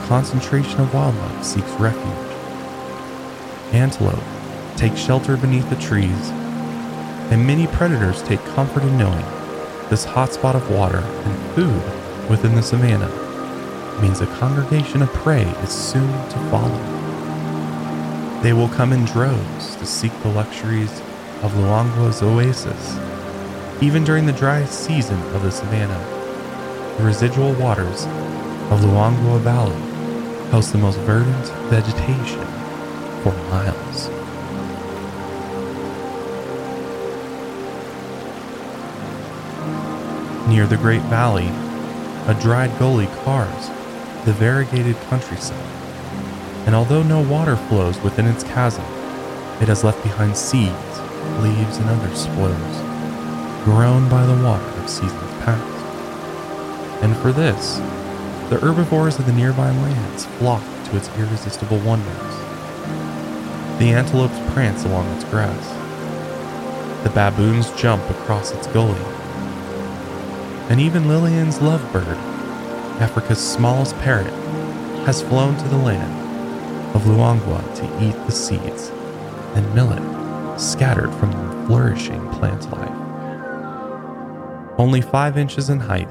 concentration 0.08 0.80
of 0.80 0.92
wildlife 0.92 1.44
seeks 1.44 1.70
refuge. 1.74 2.36
Antelope 3.72 4.18
take 4.76 4.96
shelter 4.96 5.36
beneath 5.36 5.68
the 5.70 5.76
trees 5.76 6.32
and 7.30 7.46
many 7.46 7.66
predators 7.66 8.22
take 8.22 8.44
comfort 8.54 8.82
in 8.82 8.96
knowing 8.96 9.24
this 9.90 10.04
hotspot 10.04 10.54
of 10.54 10.70
water 10.70 10.98
and 10.98 11.54
food 11.54 12.28
within 12.28 12.54
the 12.54 12.62
savanna 12.62 13.08
means 14.02 14.20
a 14.20 14.26
congregation 14.38 15.02
of 15.02 15.12
prey 15.12 15.42
is 15.62 15.70
soon 15.70 16.10
to 16.28 16.38
follow. 16.50 16.98
They 18.42 18.52
will 18.52 18.68
come 18.68 18.92
in 18.92 19.04
droves 19.04 19.76
to 19.76 19.86
seek 19.86 20.12
the 20.22 20.28
luxuries 20.28 21.00
of 21.42 21.52
Luangwa's 21.54 22.22
oasis. 22.22 22.98
Even 23.82 24.04
during 24.04 24.26
the 24.26 24.32
dry 24.32 24.64
season 24.66 25.20
of 25.34 25.42
the 25.42 25.50
savanna, 25.50 25.98
the 26.98 27.04
residual 27.04 27.52
waters 27.54 28.04
of 28.70 28.80
Luangwa 28.80 29.40
Valley 29.40 30.50
host 30.50 30.72
the 30.72 30.78
most 30.78 30.98
verdant 31.00 31.46
vegetation 31.70 32.44
for 33.22 33.32
miles. 33.50 34.17
Near 40.48 40.66
the 40.66 40.78
Great 40.78 41.02
Valley, 41.02 41.48
a 42.26 42.34
dried 42.40 42.78
gully 42.78 43.06
carves 43.22 43.68
the 44.24 44.32
variegated 44.32 44.96
countryside. 45.02 45.58
And 46.64 46.74
although 46.74 47.02
no 47.02 47.20
water 47.20 47.54
flows 47.54 48.00
within 48.00 48.26
its 48.26 48.44
chasm, 48.44 48.84
it 49.60 49.68
has 49.68 49.84
left 49.84 50.02
behind 50.02 50.34
seeds, 50.34 51.00
leaves, 51.40 51.76
and 51.76 51.90
other 51.90 52.14
spoils, 52.14 52.76
grown 53.62 54.08
by 54.08 54.24
the 54.24 54.42
water 54.42 54.64
of 54.80 54.88
seasons 54.88 55.20
past. 55.44 55.84
And 57.02 57.14
for 57.18 57.30
this, 57.30 57.76
the 58.48 58.58
herbivores 58.58 59.18
of 59.18 59.26
the 59.26 59.34
nearby 59.34 59.70
lands 59.70 60.24
flock 60.38 60.62
to 60.86 60.96
its 60.96 61.10
irresistible 61.18 61.78
wonders. 61.80 62.36
The 63.78 63.92
antelopes 63.92 64.38
prance 64.54 64.86
along 64.86 65.14
its 65.14 65.24
grass. 65.24 67.04
The 67.04 67.10
baboons 67.10 67.70
jump 67.72 68.08
across 68.08 68.52
its 68.52 68.66
gully 68.68 69.04
and 70.68 70.80
even 70.80 71.08
Lilian's 71.08 71.58
lovebird, 71.58 72.16
Africa's 73.00 73.38
smallest 73.38 73.96
parrot, 73.98 74.32
has 75.06 75.22
flown 75.22 75.56
to 75.56 75.68
the 75.68 75.76
land 75.78 76.94
of 76.94 77.02
Luangwa 77.04 77.62
to 77.76 78.06
eat 78.06 78.16
the 78.26 78.32
seeds 78.32 78.90
and 79.54 79.74
millet 79.74 80.02
scattered 80.60 81.12
from 81.14 81.30
the 81.30 81.66
flourishing 81.66 82.28
plant 82.32 82.70
life. 82.70 82.92
Only 84.78 85.00
five 85.00 85.38
inches 85.38 85.70
in 85.70 85.80
height, 85.80 86.08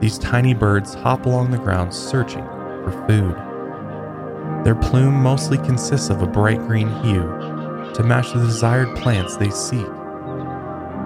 these 0.00 0.18
tiny 0.18 0.54
birds 0.54 0.94
hop 0.94 1.26
along 1.26 1.50
the 1.50 1.58
ground 1.58 1.92
searching 1.92 2.44
for 2.84 3.04
food. 3.06 3.34
Their 4.64 4.76
plume 4.76 5.14
mostly 5.14 5.58
consists 5.58 6.08
of 6.08 6.22
a 6.22 6.26
bright 6.26 6.58
green 6.66 6.88
hue 7.02 7.22
to 7.94 8.02
match 8.02 8.32
the 8.32 8.40
desired 8.40 8.96
plants 8.96 9.36
they 9.36 9.50
seek, 9.50 9.86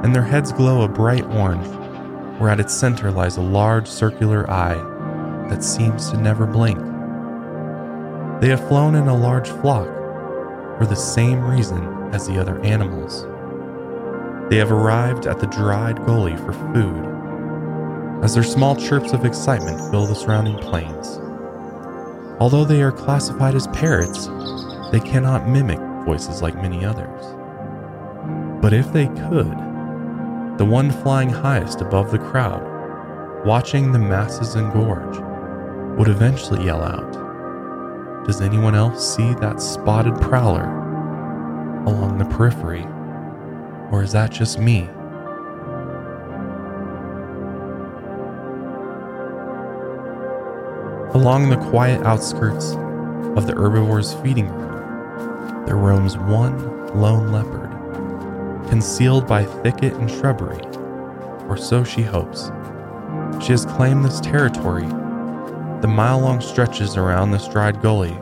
and 0.04 0.14
their 0.14 0.22
heads 0.22 0.52
glow 0.52 0.82
a 0.82 0.88
bright 0.88 1.24
orange 1.26 1.66
where 2.38 2.50
at 2.50 2.60
its 2.60 2.74
center 2.74 3.10
lies 3.10 3.36
a 3.36 3.42
large 3.42 3.86
circular 3.86 4.50
eye 4.50 4.80
that 5.48 5.62
seems 5.62 6.10
to 6.10 6.16
never 6.16 6.46
blink. 6.46 6.78
They 8.40 8.48
have 8.48 8.66
flown 8.68 8.94
in 8.94 9.08
a 9.08 9.16
large 9.16 9.48
flock 9.48 9.86
for 10.78 10.86
the 10.86 10.96
same 10.96 11.44
reason 11.44 11.84
as 12.12 12.26
the 12.26 12.40
other 12.40 12.58
animals. 12.60 13.26
They 14.50 14.56
have 14.56 14.72
arrived 14.72 15.26
at 15.26 15.38
the 15.38 15.46
dried 15.46 16.04
gully 16.04 16.36
for 16.36 16.52
food, 16.52 18.24
as 18.24 18.34
their 18.34 18.42
small 18.42 18.76
chirps 18.76 19.12
of 19.12 19.24
excitement 19.24 19.78
fill 19.90 20.06
the 20.06 20.14
surrounding 20.14 20.58
plains. 20.58 21.18
Although 22.40 22.64
they 22.64 22.82
are 22.82 22.92
classified 22.92 23.54
as 23.54 23.68
parrots, 23.68 24.26
they 24.90 25.00
cannot 25.00 25.48
mimic 25.48 25.78
voices 26.04 26.42
like 26.42 26.56
many 26.56 26.84
others. 26.84 27.24
But 28.60 28.72
if 28.72 28.92
they 28.92 29.06
could, 29.06 29.71
the 30.58 30.64
one 30.64 30.90
flying 30.90 31.30
highest 31.30 31.80
above 31.80 32.10
the 32.10 32.18
crowd, 32.18 32.62
watching 33.44 33.90
the 33.90 33.98
masses 33.98 34.54
engorge, 34.54 35.16
would 35.96 36.08
eventually 36.08 36.64
yell 36.64 36.82
out, 36.82 38.24
Does 38.26 38.42
anyone 38.42 38.74
else 38.74 39.16
see 39.16 39.32
that 39.34 39.62
spotted 39.62 40.14
prowler 40.20 40.64
along 41.86 42.18
the 42.18 42.26
periphery? 42.26 42.84
Or 43.90 44.02
is 44.02 44.12
that 44.12 44.30
just 44.30 44.58
me? 44.58 44.88
Along 51.14 51.48
the 51.48 51.58
quiet 51.70 52.02
outskirts 52.06 52.72
of 53.36 53.46
the 53.46 53.54
herbivore's 53.54 54.12
feeding 54.14 54.48
ground, 54.48 55.66
there 55.66 55.76
roams 55.76 56.18
one 56.18 56.86
lone 56.94 57.32
leopard 57.32 57.81
concealed 58.72 59.26
by 59.26 59.44
thicket 59.44 59.92
and 59.92 60.10
shrubbery, 60.10 60.58
or 61.46 61.58
so 61.58 61.84
she 61.84 62.00
hopes. 62.00 62.50
She 63.44 63.52
has 63.52 63.66
claimed 63.66 64.02
this 64.02 64.18
territory, 64.18 64.86
the 65.82 65.92
mile 65.94 66.20
long 66.20 66.40
stretches 66.40 66.96
around 66.96 67.32
this 67.32 67.46
dried 67.48 67.82
gully, 67.82 68.16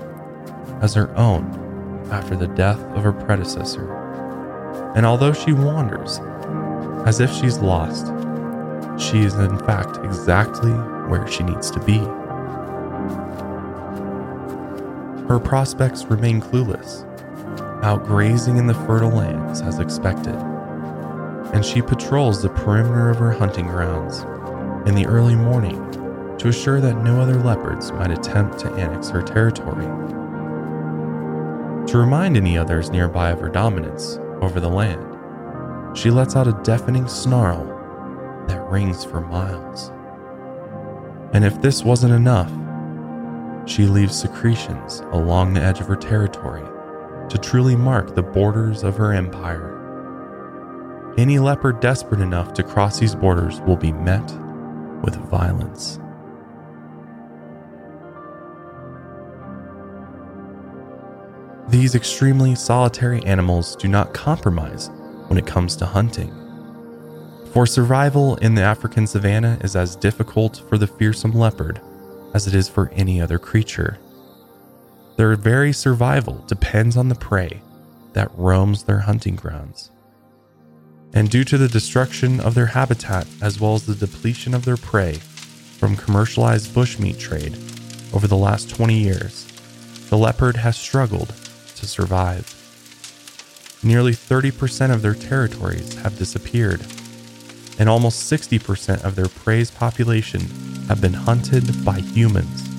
as 0.81 0.93
her 0.95 1.17
own 1.17 2.09
after 2.11 2.35
the 2.35 2.49
death 2.49 2.81
of 2.97 3.05
her 3.05 3.13
predecessor. 3.13 3.95
And 4.97 5.07
although 5.07 5.33
she 5.33 5.53
wanders 5.53 6.19
as 7.07 7.21
if 7.21 7.33
she's 7.33 7.59
lost, 7.59 8.07
she 9.01 9.21
is 9.21 9.35
in 9.35 9.57
fact 9.57 10.05
exactly 10.05 10.73
where 10.73 11.29
she 11.29 11.45
needs 11.45 11.71
to 11.71 11.79
be. 11.79 11.99
Her 15.29 15.39
prospects 15.39 16.07
remain 16.07 16.41
clueless 16.41 17.07
out 17.83 18.05
grazing 18.05 18.57
in 18.57 18.67
the 18.67 18.75
fertile 18.75 19.11
lands 19.11 19.63
as 19.63 19.79
expected, 19.79 20.35
and 21.55 21.65
she 21.65 21.81
patrols 21.83 22.43
the 22.43 22.51
perimeter 22.51 23.09
of 23.09 23.19
her 23.19 23.33
hunting 23.33 23.67
grounds 23.67 24.21
in 24.89 24.95
the 24.95 25.07
early 25.07 25.35
morning 25.35 25.79
to 26.39 26.49
assure 26.49 26.81
that 26.81 27.03
no 27.03 27.21
other 27.21 27.37
leopards 27.37 27.93
might 27.93 28.11
attempt 28.11 28.59
to 28.59 28.73
annex 28.75 29.09
her 29.09 29.23
territory. 29.23 29.87
To 31.87 31.99
remind 31.99 32.37
any 32.37 32.57
others 32.57 32.91
nearby 32.91 33.31
of 33.31 33.41
her 33.41 33.49
dominance 33.49 34.19
over 34.41 34.61
the 34.61 34.69
land, 34.69 35.07
she 35.97 36.11
lets 36.11 36.37
out 36.37 36.47
a 36.47 36.61
deafening 36.63 37.09
snarl 37.09 37.65
that 38.47 38.71
rings 38.71 39.05
for 39.05 39.21
miles. 39.21 39.91
And 41.33 41.45
if 41.45 41.61
this 41.61 41.83
wasn't 41.83 42.13
enough, 42.13 42.51
she 43.69 43.87
leaves 43.87 44.19
secretions 44.19 45.01
along 45.13 45.55
the 45.55 45.63
edge 45.63 45.81
of 45.81 45.87
her 45.87 45.97
territory 45.97 46.70
to 47.31 47.39
truly 47.39 47.77
mark 47.77 48.15
the 48.15 48.23
borders 48.23 48.83
of 48.83 48.97
her 48.97 49.13
empire. 49.13 49.77
Any 51.17 51.39
leopard 51.39 51.81
desperate 51.81 52.21
enough 52.21 52.53
to 52.55 52.63
cross 52.63 52.99
these 52.99 53.15
borders 53.15 53.61
will 53.63 53.77
be 53.77 53.93
met 53.93 54.25
with 55.03 55.17
violence. 55.31 55.99
These 61.69 61.95
extremely 61.95 62.57
solitary 62.57 63.25
animals 63.25 63.77
do 63.77 63.87
not 63.87 64.13
compromise 64.13 64.91
when 65.29 65.39
it 65.39 65.47
comes 65.47 65.77
to 65.77 65.87
hunting. 65.87 66.35
For 67.53 67.67
survival 67.67 68.37
in 68.37 68.55
the 68.55 68.63
African 68.63 69.07
savanna 69.07 69.59
is 69.61 69.77
as 69.77 69.95
difficult 69.95 70.63
for 70.69 70.79
the 70.79 70.87
fearsome 70.87 71.33
leopard 71.33 71.81
as 72.35 72.47
it 72.47 72.55
is 72.55 72.69
for 72.69 72.91
any 72.95 73.21
other 73.21 73.39
creature. 73.39 73.99
Their 75.21 75.37
very 75.37 75.75
survival 75.75 76.43
depends 76.47 76.97
on 76.97 77.11
the 77.11 77.15
prey 77.15 77.61
that 78.15 78.31
roams 78.39 78.85
their 78.85 79.01
hunting 79.01 79.37
grounds. 79.37 79.91
And 81.13 81.29
due 81.29 81.45
to 81.45 81.59
the 81.59 81.69
destruction 81.69 82.41
of 82.41 82.55
their 82.55 82.65
habitat 82.65 83.27
as 83.43 83.61
well 83.61 83.75
as 83.75 83.85
the 83.85 83.95
depletion 83.95 84.55
of 84.55 84.65
their 84.65 84.79
prey 84.79 85.17
from 85.77 85.95
commercialized 85.95 86.73
bushmeat 86.75 87.19
trade 87.19 87.53
over 88.15 88.27
the 88.27 88.35
last 88.39 88.71
20 88.71 88.95
years, 88.95 89.45
the 90.09 90.17
leopard 90.17 90.57
has 90.57 90.79
struggled 90.79 91.35
to 91.77 91.87
survive. 91.87 92.47
Nearly 93.83 94.13
30% 94.13 94.91
of 94.91 95.03
their 95.03 95.13
territories 95.13 95.97
have 95.97 96.17
disappeared, 96.17 96.81
and 97.79 97.91
almost 97.91 98.33
60% 98.33 99.05
of 99.05 99.17
their 99.17 99.29
prey's 99.29 99.71
population 99.71 100.41
have 100.89 101.03
been 101.03 101.13
hunted 101.13 101.85
by 101.85 102.01
humans. 102.01 102.70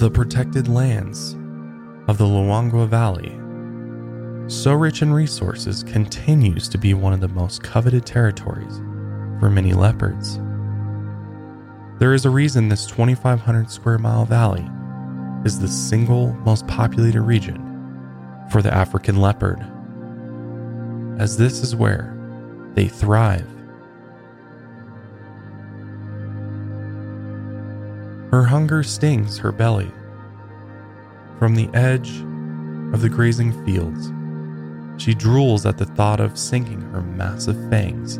The 0.00 0.10
protected 0.10 0.66
lands 0.66 1.34
of 2.08 2.16
the 2.16 2.24
Luangwa 2.24 2.88
Valley, 2.88 3.36
so 4.50 4.72
rich 4.72 5.02
in 5.02 5.12
resources, 5.12 5.82
continues 5.82 6.70
to 6.70 6.78
be 6.78 6.94
one 6.94 7.12
of 7.12 7.20
the 7.20 7.28
most 7.28 7.62
coveted 7.62 8.06
territories 8.06 8.78
for 9.38 9.50
many 9.50 9.74
leopards. 9.74 10.38
There 11.98 12.14
is 12.14 12.24
a 12.24 12.30
reason 12.30 12.70
this 12.70 12.86
2,500 12.86 13.70
square 13.70 13.98
mile 13.98 14.24
valley 14.24 14.66
is 15.44 15.60
the 15.60 15.68
single 15.68 16.32
most 16.46 16.66
populated 16.66 17.20
region 17.20 17.60
for 18.50 18.62
the 18.62 18.72
African 18.72 19.20
leopard, 19.20 19.60
as 21.20 21.36
this 21.36 21.60
is 21.62 21.76
where 21.76 22.16
they 22.72 22.88
thrive. 22.88 23.46
Her 28.30 28.44
hunger 28.44 28.84
stings 28.84 29.38
her 29.38 29.50
belly. 29.50 29.90
From 31.40 31.56
the 31.56 31.68
edge 31.74 32.20
of 32.94 33.00
the 33.00 33.08
grazing 33.08 33.64
fields, 33.64 34.12
she 35.02 35.14
drools 35.14 35.68
at 35.68 35.78
the 35.78 35.86
thought 35.86 36.20
of 36.20 36.38
sinking 36.38 36.80
her 36.80 37.00
massive 37.00 37.56
fangs 37.70 38.18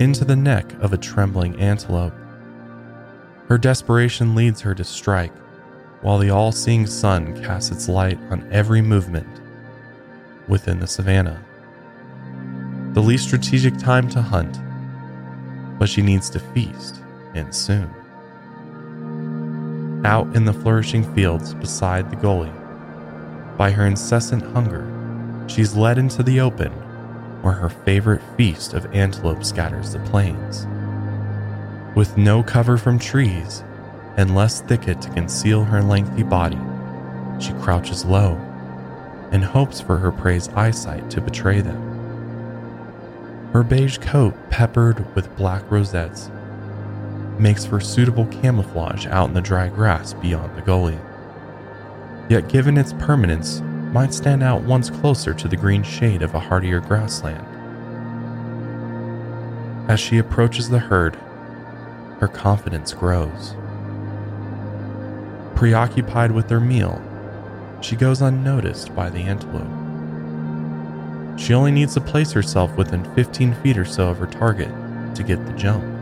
into 0.00 0.24
the 0.24 0.36
neck 0.36 0.72
of 0.74 0.92
a 0.92 0.98
trembling 0.98 1.58
antelope. 1.58 2.14
Her 3.48 3.58
desperation 3.58 4.36
leads 4.36 4.60
her 4.60 4.74
to 4.74 4.84
strike, 4.84 5.32
while 6.02 6.18
the 6.18 6.30
all 6.30 6.52
seeing 6.52 6.86
sun 6.86 7.42
casts 7.42 7.70
its 7.70 7.88
light 7.88 8.18
on 8.30 8.46
every 8.52 8.82
movement 8.82 9.40
within 10.46 10.78
the 10.78 10.86
savannah. 10.86 11.42
The 12.92 13.02
least 13.02 13.24
strategic 13.24 13.78
time 13.78 14.08
to 14.10 14.22
hunt, 14.22 14.60
but 15.78 15.88
she 15.88 16.02
needs 16.02 16.30
to 16.30 16.38
feast, 16.38 17.00
and 17.34 17.52
soon. 17.52 17.90
Out 20.04 20.36
in 20.36 20.44
the 20.44 20.52
flourishing 20.52 21.02
fields 21.14 21.54
beside 21.54 22.10
the 22.10 22.16
gully, 22.16 22.52
by 23.56 23.70
her 23.70 23.86
incessant 23.86 24.42
hunger, 24.42 24.86
she's 25.48 25.74
led 25.74 25.96
into 25.96 26.22
the 26.22 26.40
open 26.40 26.72
where 27.40 27.54
her 27.54 27.70
favorite 27.70 28.22
feast 28.36 28.74
of 28.74 28.92
antelope 28.94 29.44
scatters 29.44 29.92
the 29.92 29.98
plains. 30.00 30.66
With 31.96 32.18
no 32.18 32.42
cover 32.42 32.76
from 32.76 32.98
trees 32.98 33.64
and 34.16 34.34
less 34.34 34.60
thicket 34.60 35.00
to 35.02 35.10
conceal 35.10 35.64
her 35.64 35.82
lengthy 35.82 36.22
body, 36.22 36.60
she 37.38 37.52
crouches 37.54 38.04
low 38.04 38.34
and 39.30 39.42
hopes 39.42 39.80
for 39.80 39.96
her 39.96 40.12
prey's 40.12 40.48
eyesight 40.50 41.10
to 41.10 41.20
betray 41.20 41.60
them. 41.60 41.80
Her 43.52 43.62
beige 43.62 43.98
coat, 43.98 44.34
peppered 44.50 45.14
with 45.14 45.34
black 45.36 45.62
rosettes, 45.70 46.30
makes 47.38 47.64
for 47.64 47.80
suitable 47.80 48.26
camouflage 48.26 49.06
out 49.06 49.28
in 49.28 49.34
the 49.34 49.40
dry 49.40 49.68
grass 49.68 50.14
beyond 50.14 50.56
the 50.56 50.62
gully 50.62 50.98
yet 52.28 52.48
given 52.48 52.78
its 52.78 52.92
permanence, 52.94 53.60
might 53.92 54.14
stand 54.14 54.42
out 54.42 54.62
once 54.62 54.90
closer 54.90 55.34
to 55.34 55.48
the 55.48 55.56
green 55.56 55.82
shade 55.82 56.22
of 56.22 56.34
a 56.34 56.40
hardier 56.40 56.80
grassland. 56.80 57.46
As 59.88 60.00
she 60.00 60.18
approaches 60.18 60.68
the 60.68 60.78
herd, 60.78 61.16
her 62.20 62.28
confidence 62.28 62.92
grows. 62.92 63.54
Preoccupied 65.54 66.32
with 66.32 66.48
their 66.48 66.60
meal, 66.60 67.00
she 67.80 67.94
goes 67.94 68.22
unnoticed 68.22 68.94
by 68.94 69.10
the 69.10 69.20
antelope. 69.20 69.68
She 71.38 71.52
only 71.52 71.70
needs 71.70 71.94
to 71.94 72.00
place 72.00 72.32
herself 72.32 72.74
within 72.76 73.04
15 73.14 73.54
feet 73.54 73.76
or 73.76 73.84
so 73.84 74.08
of 74.08 74.18
her 74.18 74.26
target 74.26 74.70
to 75.14 75.22
get 75.22 75.44
the 75.46 75.52
jump. 75.52 75.93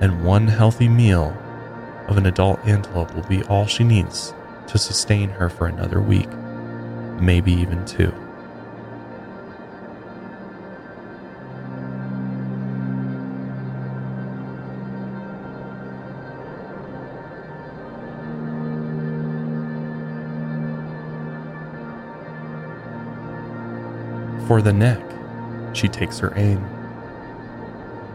And 0.00 0.24
one 0.24 0.46
healthy 0.46 0.88
meal 0.88 1.36
of 2.06 2.18
an 2.18 2.26
adult 2.26 2.60
antelope 2.66 3.14
will 3.14 3.22
be 3.22 3.42
all 3.44 3.66
she 3.66 3.82
needs 3.82 4.34
to 4.68 4.78
sustain 4.78 5.30
her 5.30 5.48
for 5.48 5.66
another 5.66 6.00
week, 6.00 6.28
maybe 7.20 7.52
even 7.52 7.84
two. 7.86 8.12
For 24.46 24.62
the 24.62 24.72
neck, 24.72 25.00
she 25.74 25.88
takes 25.88 26.18
her 26.20 26.32
aim. 26.36 26.75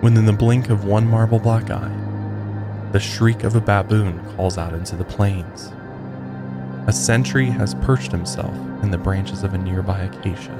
When 0.02 0.18
in 0.18 0.26
the 0.26 0.34
blink 0.34 0.72
of 0.72 0.86
one 0.86 1.08
marble 1.08 1.38
black 1.38 1.70
eye, 1.70 1.96
the 2.92 3.00
shriek 3.00 3.44
of 3.44 3.56
a 3.56 3.62
baboon 3.62 4.20
calls 4.36 4.58
out 4.58 4.74
into 4.74 4.96
the 4.96 5.04
plains. 5.04 5.72
A 6.88 6.92
sentry 6.92 7.46
has 7.46 7.76
perched 7.76 8.12
himself 8.12 8.56
in 8.82 8.90
the 8.90 8.98
branches 8.98 9.44
of 9.44 9.54
a 9.54 9.60
nearby 9.60 10.00
acacia, 10.00 10.58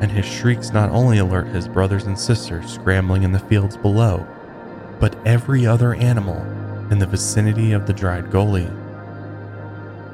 and 0.00 0.10
his 0.10 0.24
shrieks 0.24 0.70
not 0.70 0.88
only 0.92 1.18
alert 1.18 1.48
his 1.48 1.68
brothers 1.68 2.04
and 2.04 2.18
sisters 2.18 2.72
scrambling 2.72 3.22
in 3.22 3.32
the 3.32 3.38
fields 3.38 3.76
below, 3.76 4.26
but 4.98 5.14
every 5.26 5.66
other 5.66 5.92
animal 5.94 6.40
in 6.90 6.98
the 6.98 7.06
vicinity 7.06 7.72
of 7.72 7.86
the 7.86 7.92
dried 7.92 8.30
gully. 8.30 8.70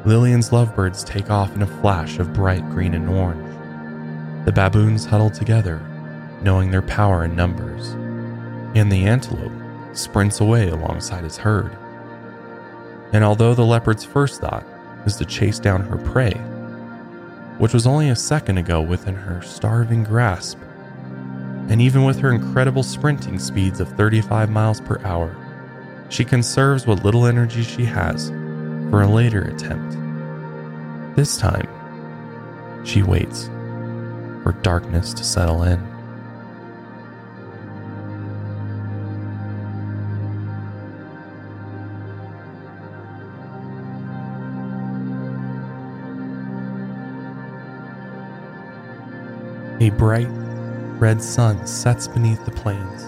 Lilian's 0.04 0.52
lovebirds 0.52 1.04
take 1.04 1.30
off 1.30 1.54
in 1.54 1.62
a 1.62 1.80
flash 1.80 2.18
of 2.18 2.32
bright 2.32 2.68
green 2.70 2.94
and 2.94 3.08
orange. 3.08 4.44
The 4.44 4.50
baboons 4.50 5.04
huddle 5.04 5.30
together, 5.30 5.80
knowing 6.42 6.70
their 6.70 6.82
power 6.82 7.24
in 7.24 7.36
numbers, 7.36 7.90
and 8.74 8.90
the 8.90 9.04
antelope 9.04 9.52
sprints 9.92 10.40
away 10.40 10.68
alongside 10.68 11.24
his 11.24 11.36
herd. 11.36 11.76
And 13.12 13.22
although 13.22 13.54
the 13.54 13.64
leopard's 13.64 14.04
first 14.04 14.40
thought 14.40 14.66
is 15.06 15.16
to 15.16 15.24
chase 15.24 15.58
down 15.58 15.82
her 15.82 15.98
prey, 15.98 16.34
which 17.58 17.74
was 17.74 17.86
only 17.86 18.08
a 18.08 18.16
second 18.16 18.58
ago 18.58 18.80
within 18.80 19.14
her 19.14 19.42
starving 19.42 20.02
grasp. 20.02 20.58
And 21.68 21.80
even 21.80 22.04
with 22.04 22.18
her 22.18 22.32
incredible 22.32 22.82
sprinting 22.82 23.38
speeds 23.38 23.80
of 23.80 23.88
35 23.90 24.50
miles 24.50 24.80
per 24.80 25.00
hour, 25.04 25.36
she 26.08 26.24
conserves 26.24 26.86
what 26.86 27.04
little 27.04 27.26
energy 27.26 27.62
she 27.62 27.84
has 27.84 28.30
for 28.90 29.02
a 29.02 29.08
later 29.08 29.42
attempt. 29.42 29.96
This 31.16 31.36
time, 31.36 31.68
she 32.84 33.02
waits 33.02 33.46
for 34.42 34.56
darkness 34.62 35.14
to 35.14 35.24
settle 35.24 35.62
in. 35.62 35.91
A 49.82 49.90
bright 49.90 50.28
red 51.00 51.20
sun 51.20 51.66
sets 51.66 52.06
beneath 52.06 52.44
the 52.44 52.52
plains, 52.52 53.02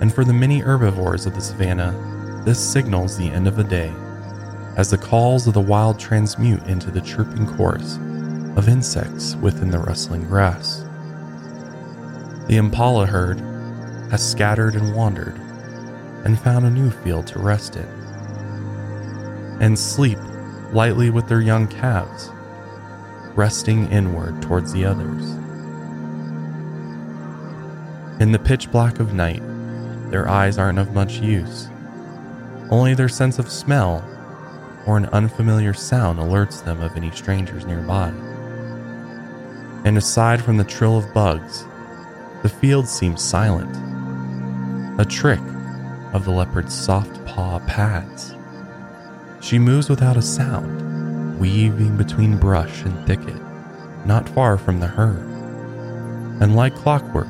and 0.00 0.14
for 0.14 0.24
the 0.24 0.32
many 0.32 0.60
herbivores 0.60 1.26
of 1.26 1.34
the 1.34 1.40
savannah, 1.40 2.40
this 2.44 2.60
signals 2.60 3.18
the 3.18 3.28
end 3.28 3.48
of 3.48 3.56
the 3.56 3.64
day 3.64 3.92
as 4.76 4.90
the 4.90 4.96
calls 4.96 5.48
of 5.48 5.54
the 5.54 5.60
wild 5.60 5.98
transmute 5.98 6.62
into 6.68 6.92
the 6.92 7.00
chirping 7.00 7.48
chorus 7.56 7.96
of 8.56 8.68
insects 8.68 9.34
within 9.34 9.68
the 9.68 9.80
rustling 9.80 10.22
grass. 10.28 10.84
The 12.46 12.58
impala 12.58 13.04
herd 13.04 13.40
has 14.12 14.24
scattered 14.24 14.76
and 14.76 14.94
wandered 14.94 15.34
and 16.24 16.38
found 16.38 16.64
a 16.64 16.70
new 16.70 16.90
field 16.90 17.26
to 17.26 17.40
rest 17.40 17.74
in 17.74 17.88
and 19.60 19.76
sleep 19.76 20.18
lightly 20.72 21.10
with 21.10 21.26
their 21.26 21.40
young 21.40 21.66
calves, 21.66 22.30
resting 23.34 23.90
inward 23.90 24.40
towards 24.40 24.72
the 24.72 24.84
others. 24.84 25.36
In 28.18 28.32
the 28.32 28.38
pitch 28.38 28.70
black 28.70 28.98
of 28.98 29.12
night, 29.12 29.42
their 30.10 30.26
eyes 30.26 30.56
aren't 30.56 30.78
of 30.78 30.94
much 30.94 31.18
use. 31.18 31.68
Only 32.70 32.94
their 32.94 33.10
sense 33.10 33.38
of 33.38 33.50
smell 33.50 34.02
or 34.86 34.96
an 34.96 35.06
unfamiliar 35.06 35.74
sound 35.74 36.18
alerts 36.18 36.64
them 36.64 36.80
of 36.80 36.96
any 36.96 37.10
strangers 37.10 37.66
nearby. 37.66 38.08
And 39.84 39.98
aside 39.98 40.42
from 40.42 40.56
the 40.56 40.64
trill 40.64 40.96
of 40.96 41.12
bugs, 41.12 41.66
the 42.42 42.48
field 42.48 42.88
seems 42.88 43.22
silent. 43.22 43.76
A 44.98 45.04
trick 45.04 45.40
of 46.14 46.24
the 46.24 46.30
leopard's 46.30 46.74
soft 46.74 47.22
paw 47.26 47.58
pads. 47.66 48.34
She 49.42 49.58
moves 49.58 49.90
without 49.90 50.16
a 50.16 50.22
sound, 50.22 51.38
weaving 51.38 51.98
between 51.98 52.38
brush 52.38 52.82
and 52.82 53.06
thicket, 53.06 53.40
not 54.06 54.26
far 54.30 54.56
from 54.56 54.80
the 54.80 54.86
herd. 54.86 55.26
And 56.40 56.56
like 56.56 56.74
clockwork, 56.74 57.28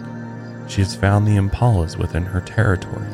she 0.66 0.83
has 0.83 0.96
found 0.96 1.26
the 1.26 1.37
impalas 1.37 1.96
within 1.96 2.24
her 2.24 2.40
territory 2.40 3.07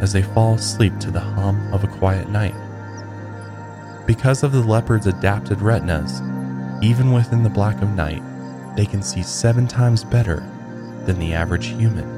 as 0.00 0.12
they 0.12 0.22
fall 0.22 0.54
asleep 0.54 0.98
to 0.98 1.10
the 1.10 1.20
hum 1.20 1.72
of 1.72 1.84
a 1.84 1.88
quiet 1.88 2.28
night. 2.28 2.54
Because 4.06 4.42
of 4.42 4.52
the 4.52 4.60
leopard's 4.60 5.06
adapted 5.06 5.60
retinas, 5.60 6.20
even 6.82 7.12
within 7.12 7.42
the 7.42 7.48
black 7.48 7.80
of 7.82 7.90
night, 7.90 8.22
they 8.76 8.86
can 8.86 9.02
see 9.02 9.22
seven 9.22 9.68
times 9.68 10.02
better 10.02 10.40
than 11.06 11.18
the 11.18 11.34
average 11.34 11.66
human. 11.66 12.08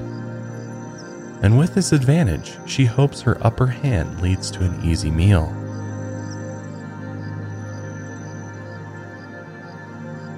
And 1.43 1.59
with 1.59 1.75
this 1.75 1.93
advantage, 1.93 2.57
she 2.67 2.87
hopes 2.87 3.21
her 3.21 3.37
upper 3.45 3.67
hand 3.67 4.23
leads 4.23 4.51
to 4.53 4.65
an 4.65 4.81
easy 4.83 5.11
meal. 5.11 5.49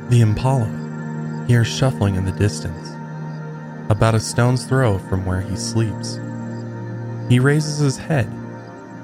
The 0.08 0.20
impala 0.20 1.44
hears 1.46 1.68
shuffling 1.68 2.16
in 2.16 2.24
the 2.24 2.32
distance 2.32 2.95
about 3.88 4.14
a 4.14 4.20
stone's 4.20 4.64
throw 4.64 4.98
from 4.98 5.24
where 5.24 5.40
he 5.40 5.56
sleeps. 5.56 6.18
He 7.28 7.38
raises 7.38 7.78
his 7.78 7.96
head 7.96 8.26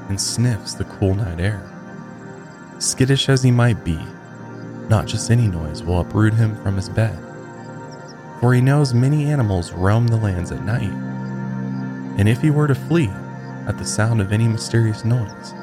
and 0.08 0.20
sniffs 0.20 0.74
the 0.74 0.84
cool 0.84 1.14
night 1.14 1.40
air. 1.40 1.68
Skittish 2.78 3.28
as 3.28 3.42
he 3.42 3.50
might 3.50 3.84
be, 3.84 3.98
not 4.88 5.06
just 5.06 5.30
any 5.30 5.46
noise 5.46 5.82
will 5.82 6.00
uproot 6.00 6.34
him 6.34 6.60
from 6.62 6.76
his 6.76 6.88
bed, 6.88 7.18
for 8.40 8.52
he 8.52 8.60
knows 8.60 8.92
many 8.92 9.30
animals 9.30 9.72
roam 9.72 10.08
the 10.08 10.16
lands 10.16 10.50
at 10.50 10.64
night, 10.64 10.92
and 12.18 12.28
if 12.28 12.40
he 12.40 12.50
were 12.50 12.66
to 12.66 12.74
flee 12.74 13.10
at 13.68 13.78
the 13.78 13.84
sound 13.84 14.20
of 14.20 14.32
any 14.32 14.48
mysterious 14.48 15.04
noise, 15.04 15.54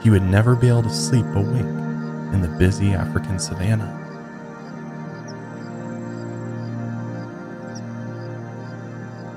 he 0.00 0.10
would 0.10 0.22
never 0.22 0.54
be 0.54 0.68
able 0.68 0.84
to 0.84 0.90
sleep 0.90 1.26
a 1.34 1.40
wink 1.40 1.66
in 2.32 2.40
the 2.40 2.56
busy 2.58 2.92
African 2.92 3.38
savanna. 3.38 4.05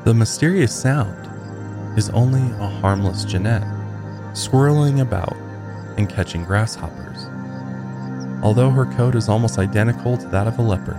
The 0.10 0.16
mysterious 0.16 0.74
sound 0.74 1.30
is 1.96 2.10
only 2.10 2.42
a 2.60 2.68
harmless 2.68 3.24
genet, 3.24 3.62
swirling 4.34 5.02
about 5.02 5.38
and 5.98 6.10
catching 6.10 6.44
grasshoppers. 6.44 7.28
Although 8.42 8.72
her 8.72 8.88
coat 8.88 9.14
is 9.14 9.30
almost 9.30 9.60
identical 9.60 10.18
to 10.18 10.28
that 10.30 10.48
of 10.48 10.58
a 10.58 10.64
leopard, 10.64 10.98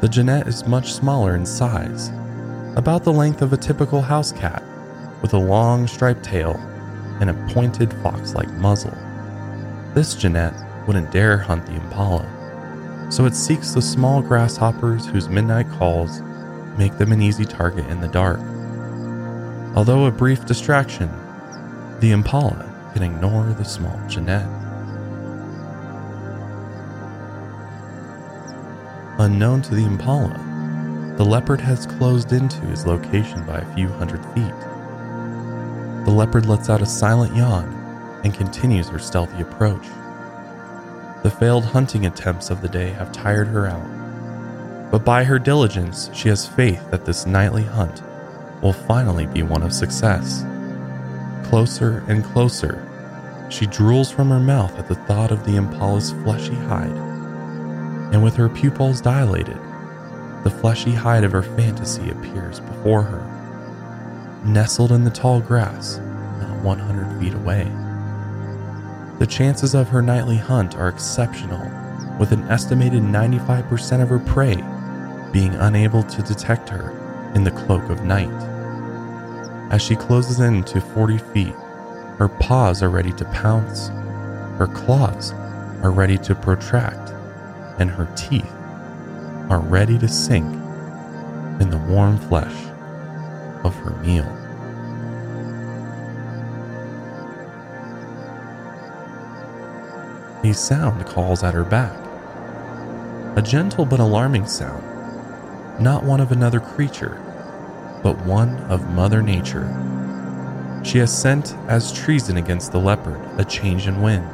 the 0.00 0.08
genet 0.08 0.46
is 0.46 0.64
much 0.64 0.92
smaller 0.92 1.34
in 1.34 1.44
size, 1.44 2.12
about 2.76 3.02
the 3.02 3.12
length 3.12 3.42
of 3.42 3.52
a 3.52 3.56
typical 3.56 4.00
house 4.00 4.30
cat, 4.30 4.62
with 5.20 5.34
a 5.34 5.36
long 5.36 5.88
striped 5.88 6.22
tail 6.22 6.54
and 7.20 7.30
a 7.30 7.52
pointed 7.52 7.92
fox 7.94 8.32
like 8.32 8.48
muzzle. 8.58 8.96
This 9.94 10.14
genet 10.14 10.54
wouldn't 10.86 11.10
dare 11.10 11.36
hunt 11.36 11.66
the 11.66 11.74
impala, 11.74 13.08
so 13.10 13.24
it 13.24 13.34
seeks 13.34 13.72
the 13.72 13.82
small 13.82 14.22
grasshoppers 14.22 15.04
whose 15.04 15.28
midnight 15.28 15.68
calls 15.70 16.22
make 16.78 16.96
them 16.96 17.12
an 17.12 17.20
easy 17.20 17.44
target 17.44 17.86
in 17.88 18.00
the 18.00 18.08
dark. 18.08 18.40
Although 19.76 20.06
a 20.06 20.10
brief 20.10 20.46
distraction, 20.46 21.10
the 22.00 22.12
impala 22.12 22.64
can 22.94 23.02
ignore 23.02 23.52
the 23.52 23.64
small 23.64 24.00
genet. 24.08 24.46
Unknown 29.18 29.60
to 29.62 29.74
the 29.74 29.84
impala, 29.84 31.14
the 31.16 31.24
leopard 31.24 31.60
has 31.60 31.86
closed 31.86 32.32
into 32.32 32.60
his 32.66 32.86
location 32.86 33.44
by 33.44 33.58
a 33.58 33.74
few 33.74 33.88
hundred 33.88 34.24
feet. 34.26 34.54
The 36.04 36.14
leopard 36.14 36.46
lets 36.46 36.70
out 36.70 36.80
a 36.80 36.86
silent 36.86 37.34
yawn 37.34 37.74
and 38.22 38.32
continues 38.32 38.88
her 38.88 39.00
stealthy 39.00 39.42
approach. 39.42 39.86
The 41.24 41.30
failed 41.30 41.64
hunting 41.64 42.06
attempts 42.06 42.50
of 42.50 42.62
the 42.62 42.68
day 42.68 42.90
have 42.90 43.10
tired 43.10 43.48
her 43.48 43.66
out, 43.66 43.97
but 44.90 45.04
by 45.04 45.22
her 45.24 45.38
diligence, 45.38 46.10
she 46.14 46.28
has 46.28 46.48
faith 46.48 46.90
that 46.90 47.04
this 47.04 47.26
nightly 47.26 47.62
hunt 47.64 48.02
will 48.62 48.72
finally 48.72 49.26
be 49.26 49.42
one 49.42 49.62
of 49.62 49.72
success. 49.72 50.44
Closer 51.48 52.04
and 52.08 52.24
closer, 52.24 52.84
she 53.50 53.66
drools 53.66 54.12
from 54.12 54.30
her 54.30 54.40
mouth 54.40 54.76
at 54.78 54.88
the 54.88 54.94
thought 54.94 55.30
of 55.30 55.44
the 55.44 55.56
impala's 55.56 56.12
fleshy 56.12 56.54
hide, 56.54 56.96
and 58.12 58.22
with 58.22 58.34
her 58.34 58.48
pupils 58.48 59.00
dilated, 59.00 59.58
the 60.44 60.50
fleshy 60.50 60.92
hide 60.92 61.24
of 61.24 61.32
her 61.32 61.42
fantasy 61.42 62.10
appears 62.10 62.60
before 62.60 63.02
her, 63.02 64.40
nestled 64.44 64.92
in 64.92 65.04
the 65.04 65.10
tall 65.10 65.40
grass 65.40 65.98
not 66.40 66.62
100 66.62 67.20
feet 67.20 67.34
away. 67.34 67.64
The 69.18 69.26
chances 69.26 69.74
of 69.74 69.88
her 69.88 70.00
nightly 70.00 70.36
hunt 70.36 70.76
are 70.76 70.88
exceptional, 70.88 71.60
with 72.18 72.32
an 72.32 72.44
estimated 72.44 73.02
95% 73.02 74.02
of 74.02 74.08
her 74.08 74.18
prey 74.18 74.62
being 75.32 75.54
unable 75.54 76.02
to 76.02 76.22
detect 76.22 76.68
her 76.68 76.90
in 77.34 77.44
the 77.44 77.50
cloak 77.50 77.88
of 77.90 78.04
night. 78.04 78.28
As 79.70 79.82
she 79.82 79.96
closes 79.96 80.40
in 80.40 80.64
to 80.64 80.80
40 80.80 81.18
feet, 81.18 81.54
her 82.18 82.28
paws 82.40 82.82
are 82.82 82.90
ready 82.90 83.12
to 83.12 83.24
pounce, 83.26 83.88
her 84.58 84.68
claws 84.72 85.32
are 85.82 85.90
ready 85.90 86.18
to 86.18 86.34
protract, 86.34 87.10
and 87.78 87.90
her 87.90 88.12
teeth 88.16 88.50
are 89.50 89.60
ready 89.60 89.98
to 89.98 90.08
sink 90.08 90.52
in 91.60 91.70
the 91.70 91.84
warm 91.88 92.18
flesh 92.18 92.54
of 93.64 93.74
her 93.76 93.90
meal. 94.02 94.26
A 100.44 100.54
sound 100.54 101.04
calls 101.06 101.42
at 101.42 101.52
her 101.52 101.64
back. 101.64 101.96
A 103.36 103.42
gentle 103.42 103.84
but 103.84 104.00
alarming 104.00 104.46
sound, 104.46 104.82
not 105.80 106.02
one 106.02 106.20
of 106.20 106.32
another 106.32 106.60
creature, 106.60 107.22
but 108.02 108.18
one 108.24 108.56
of 108.64 108.90
Mother 108.90 109.22
Nature. 109.22 109.66
She 110.84 110.98
has 110.98 111.16
sent 111.16 111.54
as 111.68 111.92
treason 111.92 112.36
against 112.36 112.72
the 112.72 112.80
leopard 112.80 113.20
a 113.38 113.44
change 113.44 113.86
in 113.86 114.02
wind, 114.02 114.28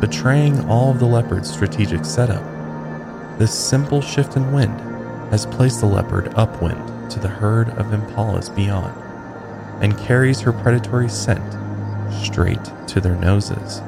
betraying 0.00 0.68
all 0.68 0.90
of 0.90 0.98
the 0.98 1.06
leopard's 1.06 1.52
strategic 1.52 2.04
setup. 2.04 2.42
This 3.38 3.52
simple 3.52 4.00
shift 4.00 4.36
in 4.36 4.52
wind 4.52 4.78
has 5.30 5.46
placed 5.46 5.80
the 5.80 5.86
leopard 5.86 6.32
upwind 6.36 7.10
to 7.10 7.18
the 7.18 7.28
herd 7.28 7.70
of 7.70 7.86
impalas 7.86 8.54
beyond 8.54 8.94
and 9.82 9.98
carries 9.98 10.40
her 10.40 10.52
predatory 10.52 11.08
scent 11.08 11.42
straight 12.22 12.62
to 12.86 13.00
their 13.00 13.16
noses. 13.16 13.80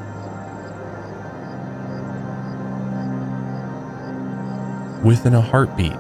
Within 5.05 5.35
a 5.35 5.41
heartbeat, 5.41 5.93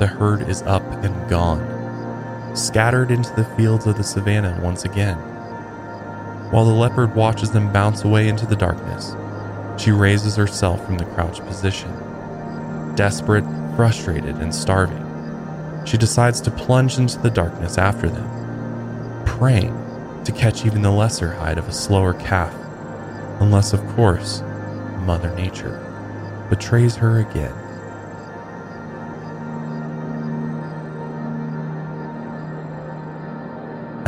the 0.00 0.06
herd 0.06 0.48
is 0.48 0.62
up 0.62 0.82
and 1.04 1.28
gone, 1.28 2.56
scattered 2.56 3.10
into 3.10 3.32
the 3.34 3.44
fields 3.54 3.86
of 3.86 3.98
the 3.98 4.02
savannah 4.02 4.58
once 4.62 4.86
again. 4.86 5.18
While 6.50 6.64
the 6.64 6.72
leopard 6.72 7.14
watches 7.14 7.50
them 7.50 7.70
bounce 7.70 8.02
away 8.02 8.26
into 8.26 8.46
the 8.46 8.56
darkness, 8.56 9.14
she 9.80 9.90
raises 9.90 10.36
herself 10.36 10.84
from 10.86 10.96
the 10.96 11.04
crouched 11.04 11.44
position. 11.44 11.90
Desperate, 12.96 13.44
frustrated, 13.76 14.36
and 14.36 14.54
starving, 14.54 15.06
she 15.84 15.98
decides 15.98 16.40
to 16.40 16.50
plunge 16.50 16.96
into 16.98 17.18
the 17.18 17.30
darkness 17.30 17.76
after 17.76 18.08
them, 18.08 19.24
praying 19.26 19.76
to 20.24 20.32
catch 20.32 20.64
even 20.64 20.80
the 20.80 20.90
lesser 20.90 21.34
hide 21.34 21.58
of 21.58 21.68
a 21.68 21.72
slower 21.72 22.14
calf, 22.14 22.54
unless, 23.40 23.74
of 23.74 23.86
course, 23.88 24.40
Mother 25.00 25.34
Nature 25.36 25.78
betrays 26.48 26.96
her 26.96 27.18
again. 27.18 27.59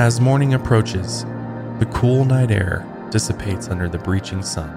As 0.03 0.21
morning 0.21 0.53
approaches, 0.53 1.23
the 1.79 1.89
cool 1.95 2.25
night 2.25 2.51
air 2.51 2.85
dissipates 3.13 3.69
under 3.69 3.89
the 3.89 3.99
breaching 3.99 4.43
sun. 4.43 4.69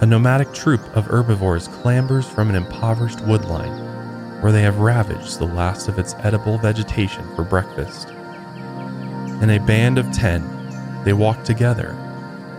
A 0.00 0.04
nomadic 0.04 0.52
troop 0.52 0.82
of 0.94 1.06
herbivores 1.06 1.68
clambers 1.68 2.28
from 2.28 2.50
an 2.50 2.54
impoverished 2.54 3.20
woodline 3.20 4.42
where 4.42 4.52
they 4.52 4.60
have 4.60 4.76
ravaged 4.76 5.38
the 5.38 5.46
last 5.46 5.88
of 5.88 5.98
its 5.98 6.14
edible 6.16 6.58
vegetation 6.58 7.24
for 7.34 7.44
breakfast. 7.44 8.10
In 9.40 9.48
a 9.48 9.58
band 9.66 9.96
of 9.96 10.12
ten, 10.12 10.44
they 11.02 11.14
walk 11.14 11.42
together, 11.42 11.94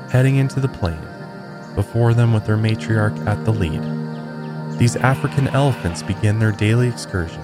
heading 0.10 0.38
into 0.38 0.60
the 0.60 0.68
plain, 0.68 1.08
before 1.76 2.16
them 2.16 2.34
with 2.34 2.48
their 2.48 2.58
matriarch 2.58 3.24
at 3.28 3.46
the 3.46 3.54
lead. 3.54 3.84
These 4.80 4.96
African 4.96 5.48
elephants 5.50 6.02
begin 6.02 6.40
their 6.40 6.54
daily 6.54 6.88
excursion 6.88 7.44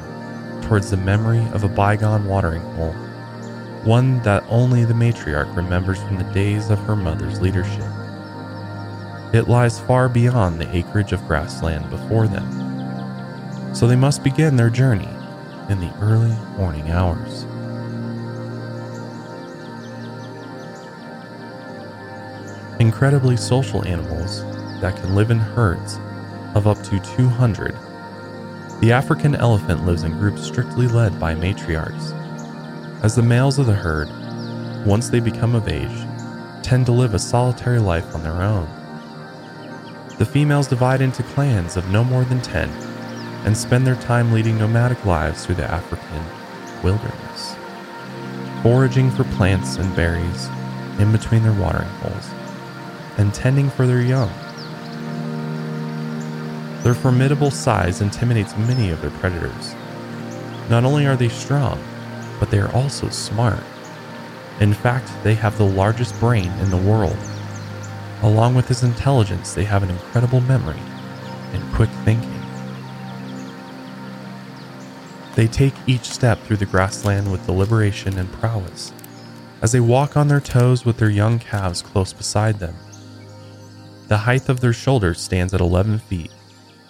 towards 0.63 0.89
the 0.89 0.97
memory 0.97 1.45
of 1.53 1.63
a 1.63 1.69
bygone 1.69 2.25
watering 2.25 2.63
hole 2.77 2.95
one 3.83 4.21
that 4.23 4.43
only 4.49 4.85
the 4.85 4.93
matriarch 4.93 5.55
remembers 5.55 6.01
from 6.03 6.17
the 6.17 6.33
days 6.33 6.69
of 6.69 6.79
her 6.79 6.95
mother's 6.95 7.41
leadership. 7.41 7.85
It 9.33 9.47
lies 9.47 9.79
far 9.79 10.09
beyond 10.09 10.59
the 10.59 10.75
acreage 10.75 11.11
of 11.11 11.25
grassland 11.27 11.89
before 11.89 12.27
them, 12.27 13.75
so 13.75 13.87
they 13.87 13.95
must 13.95 14.23
begin 14.23 14.55
their 14.55 14.69
journey 14.69 15.09
in 15.69 15.79
the 15.79 15.93
early 15.99 16.35
morning 16.57 16.89
hours. 16.91 17.43
Incredibly 22.79 23.37
social 23.37 23.85
animals 23.85 24.43
that 24.81 24.95
can 24.95 25.15
live 25.15 25.31
in 25.31 25.39
herds 25.39 25.97
of 26.55 26.67
up 26.67 26.81
to 26.83 26.99
200. 26.99 27.75
The 28.81 28.91
African 28.91 29.35
elephant 29.35 29.85
lives 29.85 30.03
in 30.03 30.11
groups 30.13 30.43
strictly 30.43 30.87
led 30.87 31.19
by 31.19 31.33
matriarchs 31.33 32.13
as 33.03 33.15
the 33.15 33.21
males 33.21 33.59
of 33.59 33.67
the 33.67 33.73
herd, 33.73 34.09
once 34.85 35.09
they 35.09 35.19
become 35.19 35.53
of 35.53 35.67
age, 35.67 36.07
tend 36.63 36.85
to 36.85 36.91
live 36.91 37.13
a 37.13 37.19
solitary 37.19 37.79
life 37.79 38.15
on 38.15 38.23
their 38.23 38.41
own. 38.41 38.67
The 40.17 40.25
females 40.25 40.67
divide 40.67 41.01
into 41.01 41.21
clans 41.21 41.77
of 41.77 41.89
no 41.89 42.03
more 42.03 42.23
than 42.25 42.41
10 42.41 42.69
and 43.45 43.55
spend 43.55 43.85
their 43.85 43.95
time 43.95 44.31
leading 44.31 44.57
nomadic 44.57 45.05
lives 45.05 45.45
through 45.45 45.55
the 45.55 45.71
African 45.71 46.23
wilderness, 46.83 47.55
foraging 48.63 49.11
for 49.11 49.23
plants 49.35 49.77
and 49.77 49.95
berries 49.95 50.47
in 50.99 51.11
between 51.11 51.43
their 51.43 51.53
watering 51.53 51.87
holes, 52.01 52.29
and 53.17 53.33
tending 53.33 53.69
for 53.69 53.85
their 53.85 54.01
young. 54.01 54.31
Their 56.83 56.95
formidable 56.95 57.51
size 57.51 58.01
intimidates 58.01 58.57
many 58.57 58.89
of 58.89 59.01
their 59.01 59.11
predators. 59.11 59.75
Not 60.69 60.83
only 60.83 61.05
are 61.05 61.15
they 61.15 61.29
strong, 61.29 61.79
but 62.39 62.51
they 62.51 62.59
are 62.59 62.71
also 62.73 63.09
smart. 63.09 63.63
In 64.59 64.73
fact, 64.73 65.11
they 65.23 65.35
have 65.35 65.57
the 65.57 65.65
largest 65.65 66.19
brain 66.19 66.51
in 66.59 66.69
the 66.69 66.77
world. 66.77 67.17
Along 68.23 68.55
with 68.55 68.67
this 68.67 68.83
intelligence, 68.83 69.53
they 69.53 69.63
have 69.63 69.83
an 69.83 69.89
incredible 69.89 70.41
memory 70.41 70.81
and 71.53 71.73
quick 71.73 71.89
thinking. 72.03 72.33
They 75.35 75.47
take 75.47 75.75
each 75.85 76.09
step 76.09 76.41
through 76.41 76.57
the 76.57 76.65
grassland 76.65 77.31
with 77.31 77.45
deliberation 77.45 78.17
and 78.17 78.31
prowess, 78.33 78.91
as 79.61 79.71
they 79.71 79.79
walk 79.79 80.17
on 80.17 80.27
their 80.27 80.39
toes 80.39 80.83
with 80.83 80.97
their 80.97 81.11
young 81.11 81.37
calves 81.37 81.83
close 81.83 82.11
beside 82.11 82.57
them. 82.57 82.75
The 84.07 84.17
height 84.17 84.49
of 84.49 84.61
their 84.61 84.73
shoulders 84.73 85.21
stands 85.21 85.53
at 85.53 85.61
11 85.61 85.99
feet, 85.99 86.31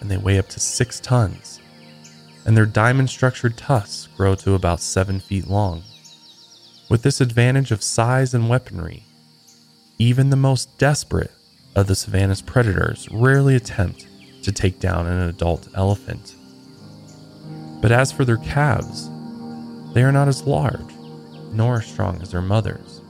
and 0.00 0.10
they 0.10 0.16
weigh 0.16 0.38
up 0.38 0.48
to 0.48 0.60
6 0.60 1.00
tons, 1.00 1.60
and 2.44 2.56
their 2.56 2.66
diamond 2.66 3.10
structured 3.10 3.56
tusks 3.56 4.08
grow 4.16 4.34
to 4.36 4.54
about 4.54 4.80
7 4.80 5.20
feet 5.20 5.46
long. 5.46 5.82
With 6.88 7.02
this 7.02 7.20
advantage 7.20 7.70
of 7.70 7.82
size 7.82 8.32
and 8.34 8.48
weaponry, 8.48 9.04
even 9.98 10.30
the 10.30 10.36
most 10.36 10.78
desperate 10.78 11.32
of 11.74 11.86
the 11.86 11.94
savanna's 11.94 12.40
predators 12.40 13.08
rarely 13.10 13.56
attempt 13.56 14.06
to 14.42 14.52
take 14.52 14.80
down 14.80 15.06
an 15.06 15.28
adult 15.28 15.68
elephant. 15.74 16.34
But 17.82 17.92
as 17.92 18.10
for 18.10 18.24
their 18.24 18.38
calves, 18.38 19.10
they 19.92 20.02
are 20.02 20.12
not 20.12 20.28
as 20.28 20.44
large 20.44 20.94
nor 21.52 21.78
as 21.78 21.86
strong 21.86 22.20
as 22.22 22.30
their 22.30 22.42
mothers. 22.42 23.02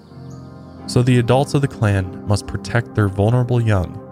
So 0.86 1.02
the 1.02 1.18
adults 1.18 1.54
of 1.54 1.60
the 1.60 1.68
clan 1.68 2.26
must 2.26 2.46
protect 2.46 2.94
their 2.94 3.08
vulnerable 3.08 3.60
young 3.60 4.04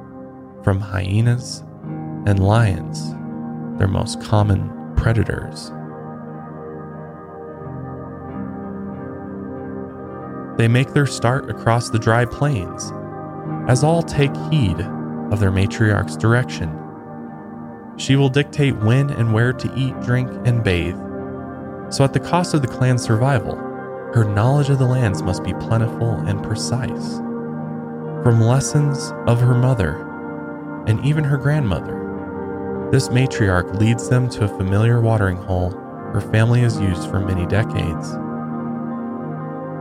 from 0.63 0.81
hyenas 0.81 1.63
and 2.27 2.45
lions, 2.45 3.11
their 3.79 3.89
most 3.89 4.21
common 4.21 4.76
predators. 4.97 5.71
They 10.59 10.69
make 10.69 10.95
their 10.95 11.07
start 11.07 11.51
across 11.51 11.91
the 11.91 11.99
dry 11.99 12.25
plains, 12.25 12.93
as 13.69 13.85
all 13.85 14.03
take 14.03 14.35
heed 14.51 14.81
of 15.31 15.39
their 15.39 15.51
matriarch's 15.51 16.17
direction. 16.17 16.75
She 17.99 18.17
will 18.17 18.29
dictate 18.29 18.77
when 18.77 19.11
and 19.11 19.33
where 19.33 19.53
to 19.53 19.73
eat, 19.77 19.99
drink, 20.01 20.31
and 20.47 20.65
bathe. 20.65 20.97
So, 21.91 22.05
at 22.05 22.13
the 22.13 22.21
cost 22.21 22.55
of 22.55 22.63
the 22.63 22.69
clan's 22.69 23.03
survival, 23.03 23.57
her 24.15 24.25
knowledge 24.25 24.71
of 24.71 24.79
the 24.79 24.87
lands 24.87 25.23
must 25.23 25.45
be 25.45 25.53
plentiful 25.55 26.13
and 26.27 26.43
precise. 26.43 27.17
From 28.23 28.41
lessons 28.41 29.13
of 29.27 29.41
her 29.41 29.55
mother 29.55 30.03
and 30.87 31.05
even 31.05 31.23
her 31.25 31.37
grandmother, 31.37 31.96
this 32.91 33.09
matriarch 33.09 33.79
leads 33.79 34.09
them 34.09 34.29
to 34.31 34.45
a 34.45 34.49
familiar 34.49 35.01
watering 35.01 35.37
hole 35.37 35.71
her 36.13 36.21
family 36.33 36.61
has 36.61 36.81
used 36.81 37.11
for 37.11 37.21
many 37.21 37.45
decades. 37.47 38.13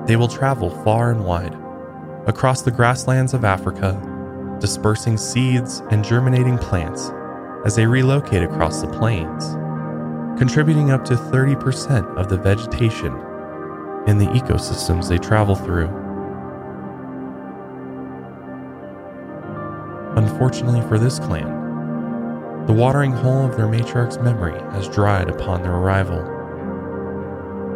They 0.06 0.18
will 0.18 0.28
travel 0.28 0.70
far 0.84 1.12
and 1.12 1.24
wide, 1.24 1.56
across 2.28 2.62
the 2.62 2.72
grasslands 2.72 3.34
of 3.34 3.45
Africa, 3.45 3.97
dispersing 4.60 5.18
seeds 5.18 5.82
and 5.91 6.03
germinating 6.03 6.58
plants 6.58 7.12
as 7.66 7.76
they 7.76 7.86
relocate 7.86 8.43
across 8.43 8.82
the 8.82 8.88
plains, 8.88 9.45
contributing 10.38 10.91
up 10.91 11.06
to 11.06 11.14
30% 11.14 12.18
of 12.18 12.28
the 12.28 12.38
vegetation 12.38 13.14
in 14.08 14.18
the 14.18 14.28
ecosystems 14.28 15.08
they 15.08 15.18
travel 15.18 15.56
through. 15.56 15.88
Unfortunately 20.18 20.82
for 20.82 20.99
this 20.99 21.18
clan, 21.20 21.64
the 22.68 22.74
watering 22.74 23.11
hole 23.11 23.45
of 23.45 23.55
their 23.55 23.68
matriarch's 23.68 24.18
memory 24.18 24.59
has 24.72 24.89
dried 24.89 25.30
upon 25.30 25.61
their 25.61 25.74
arrival. 25.74 26.18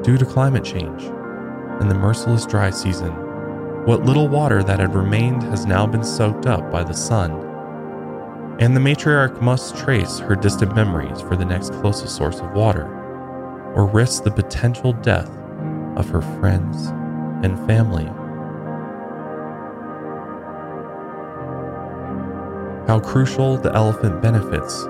Due 0.01 0.17
to 0.17 0.25
climate 0.25 0.63
change, 0.63 1.03
and 1.79 1.91
the 1.91 1.95
merciless 1.95 2.45
dry 2.45 2.71
season, 2.71 3.11
what 3.85 4.03
little 4.03 4.27
water 4.27 4.63
that 4.63 4.79
had 4.79 4.95
remained 4.95 5.43
has 5.43 5.67
now 5.67 5.85
been 5.85 6.03
soaked 6.03 6.47
up 6.47 6.71
by 6.71 6.83
the 6.83 6.93
sun, 6.93 7.31
and 8.59 8.75
the 8.75 8.79
matriarch 8.81 9.39
must 9.41 9.77
trace 9.77 10.17
her 10.19 10.35
distant 10.35 10.75
memories 10.75 11.21
for 11.21 11.35
the 11.35 11.45
next 11.45 11.71
closest 11.73 12.15
source 12.15 12.39
of 12.39 12.51
water, 12.53 12.85
or 13.75 13.85
risk 13.85 14.23
the 14.23 14.31
potential 14.31 14.93
death 14.93 15.29
of 15.97 16.09
her 16.09 16.21
friends 16.21 16.87
and 17.45 17.63
family. 17.67 18.09
How 22.89 22.99
crucial 22.99 23.55
the 23.55 23.71
elephant 23.75 24.19
benefits 24.19 24.85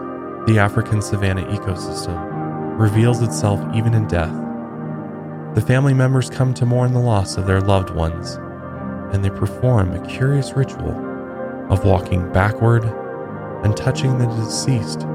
the 0.48 0.58
African 0.58 1.02
savanna 1.02 1.42
ecosystem 1.48 2.80
reveals 2.80 3.22
itself 3.22 3.60
even 3.76 3.94
in 3.94 4.08
death 4.08 4.34
the 5.54 5.60
family 5.60 5.94
members 5.94 6.30
come 6.30 6.54
to 6.54 6.66
mourn 6.66 6.94
the 6.94 7.00
loss 7.02 7.36
of 7.36 7.46
their 7.46 7.60
loved 7.60 7.90
ones, 7.90 8.36
and 9.14 9.22
they 9.22 9.30
perform 9.30 9.92
a 9.92 10.08
curious 10.08 10.54
ritual 10.54 10.96
of 11.70 11.84
walking 11.84 12.32
backward 12.32 12.86
and 13.66 13.76
touching 13.76 14.18
the 14.18 14.28
deceased 14.28 15.06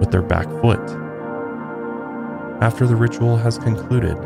with 0.00 0.10
their 0.10 0.22
back 0.22 0.48
foot. 0.62 0.80
After 2.62 2.86
the 2.86 2.96
ritual 2.96 3.36
has 3.36 3.58
concluded, 3.58 4.16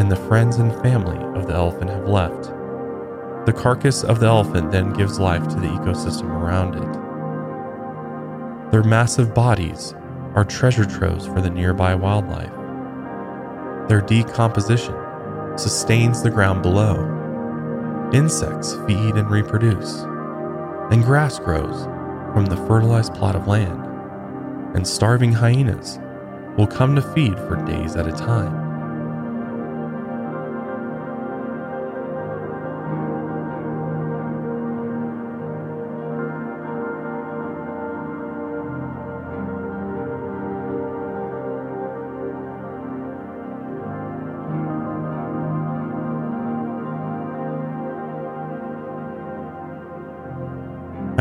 and 0.00 0.10
the 0.10 0.16
friends 0.16 0.56
and 0.56 0.72
family 0.80 1.18
of 1.38 1.46
the 1.48 1.52
elephant 1.52 1.90
have 1.90 2.08
left, 2.08 2.50
the 3.44 3.52
carcass 3.52 4.04
of 4.04 4.20
the 4.20 4.26
elephant 4.26 4.70
then 4.70 4.92
gives 4.92 5.18
life 5.18 5.46
to 5.48 5.56
the 5.56 5.66
ecosystem 5.66 6.30
around 6.30 6.76
it. 6.76 6.92
Their 8.70 8.84
massive 8.84 9.34
bodies 9.34 9.94
are 10.34 10.44
treasure 10.44 10.84
troves 10.84 11.26
for 11.26 11.40
the 11.40 11.50
nearby 11.50 11.94
wildlife. 11.94 12.52
Their 13.88 14.00
decomposition 14.00 14.94
sustains 15.56 16.22
the 16.22 16.30
ground 16.30 16.62
below. 16.62 17.08
Insects 18.12 18.74
feed 18.86 19.16
and 19.16 19.28
reproduce, 19.28 20.02
and 20.92 21.02
grass 21.02 21.38
grows 21.38 21.84
from 22.32 22.46
the 22.46 22.56
fertilized 22.68 23.14
plot 23.14 23.34
of 23.34 23.48
land. 23.48 23.86
And 24.76 24.86
starving 24.86 25.32
hyenas 25.32 25.98
will 26.56 26.66
come 26.66 26.94
to 26.94 27.02
feed 27.02 27.36
for 27.36 27.56
days 27.66 27.96
at 27.96 28.06
a 28.06 28.12
time. 28.12 28.61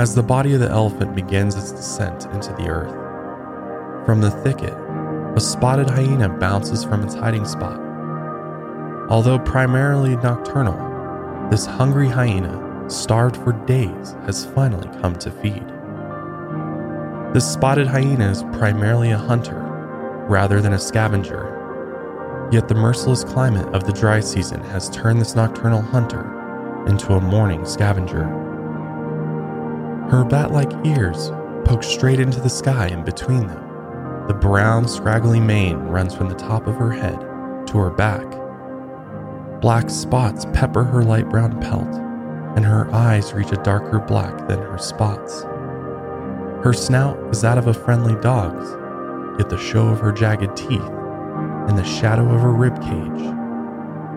As 0.01 0.15
the 0.15 0.23
body 0.23 0.55
of 0.55 0.59
the 0.59 0.67
elephant 0.67 1.13
begins 1.13 1.55
its 1.55 1.71
descent 1.71 2.25
into 2.33 2.51
the 2.53 2.67
earth. 2.67 2.89
From 4.03 4.19
the 4.19 4.31
thicket, 4.31 4.73
a 5.35 5.39
spotted 5.39 5.91
hyena 5.91 6.27
bounces 6.27 6.83
from 6.83 7.03
its 7.03 7.13
hiding 7.13 7.45
spot. 7.45 7.79
Although 9.11 9.37
primarily 9.37 10.15
nocturnal, 10.15 11.49
this 11.51 11.67
hungry 11.67 12.07
hyena, 12.07 12.89
starved 12.89 13.37
for 13.37 13.51
days, 13.67 14.15
has 14.25 14.43
finally 14.43 14.89
come 15.01 15.15
to 15.17 15.29
feed. 15.29 15.67
This 17.31 17.47
spotted 17.47 17.85
hyena 17.85 18.31
is 18.31 18.41
primarily 18.53 19.11
a 19.11 19.19
hunter 19.19 19.59
rather 20.27 20.61
than 20.61 20.73
a 20.73 20.79
scavenger. 20.79 22.49
Yet 22.51 22.67
the 22.67 22.73
merciless 22.73 23.23
climate 23.23 23.67
of 23.75 23.83
the 23.83 23.93
dry 23.93 24.19
season 24.19 24.61
has 24.63 24.89
turned 24.89 25.21
this 25.21 25.35
nocturnal 25.35 25.83
hunter 25.83 26.25
into 26.87 27.13
a 27.13 27.21
morning 27.21 27.67
scavenger. 27.67 28.50
Her 30.11 30.25
bat 30.25 30.51
like 30.51 30.73
ears 30.85 31.31
poke 31.63 31.83
straight 31.83 32.19
into 32.19 32.41
the 32.41 32.49
sky 32.49 32.87
in 32.87 33.05
between 33.05 33.47
them. 33.47 34.27
The 34.27 34.33
brown, 34.33 34.85
scraggly 34.85 35.39
mane 35.39 35.77
runs 35.77 36.13
from 36.13 36.27
the 36.27 36.35
top 36.35 36.67
of 36.67 36.75
her 36.75 36.91
head 36.91 37.17
to 37.67 37.77
her 37.77 37.89
back. 37.91 38.25
Black 39.61 39.89
spots 39.89 40.45
pepper 40.51 40.83
her 40.83 41.01
light 41.01 41.29
brown 41.29 41.61
pelt, 41.61 41.95
and 42.57 42.65
her 42.65 42.93
eyes 42.93 43.31
reach 43.31 43.53
a 43.53 43.63
darker 43.63 43.99
black 43.99 44.49
than 44.49 44.59
her 44.59 44.77
spots. 44.77 45.43
Her 46.61 46.73
snout 46.73 47.17
is 47.31 47.39
that 47.39 47.57
of 47.57 47.67
a 47.67 47.73
friendly 47.73 48.19
dog's, 48.19 48.69
yet 49.39 49.49
the 49.49 49.57
show 49.57 49.87
of 49.87 50.01
her 50.01 50.11
jagged 50.11 50.57
teeth 50.57 50.89
and 51.69 51.77
the 51.77 51.85
shadow 51.85 52.27
of 52.29 52.41
her 52.41 52.51
rib 52.51 52.75
cage 52.81 53.33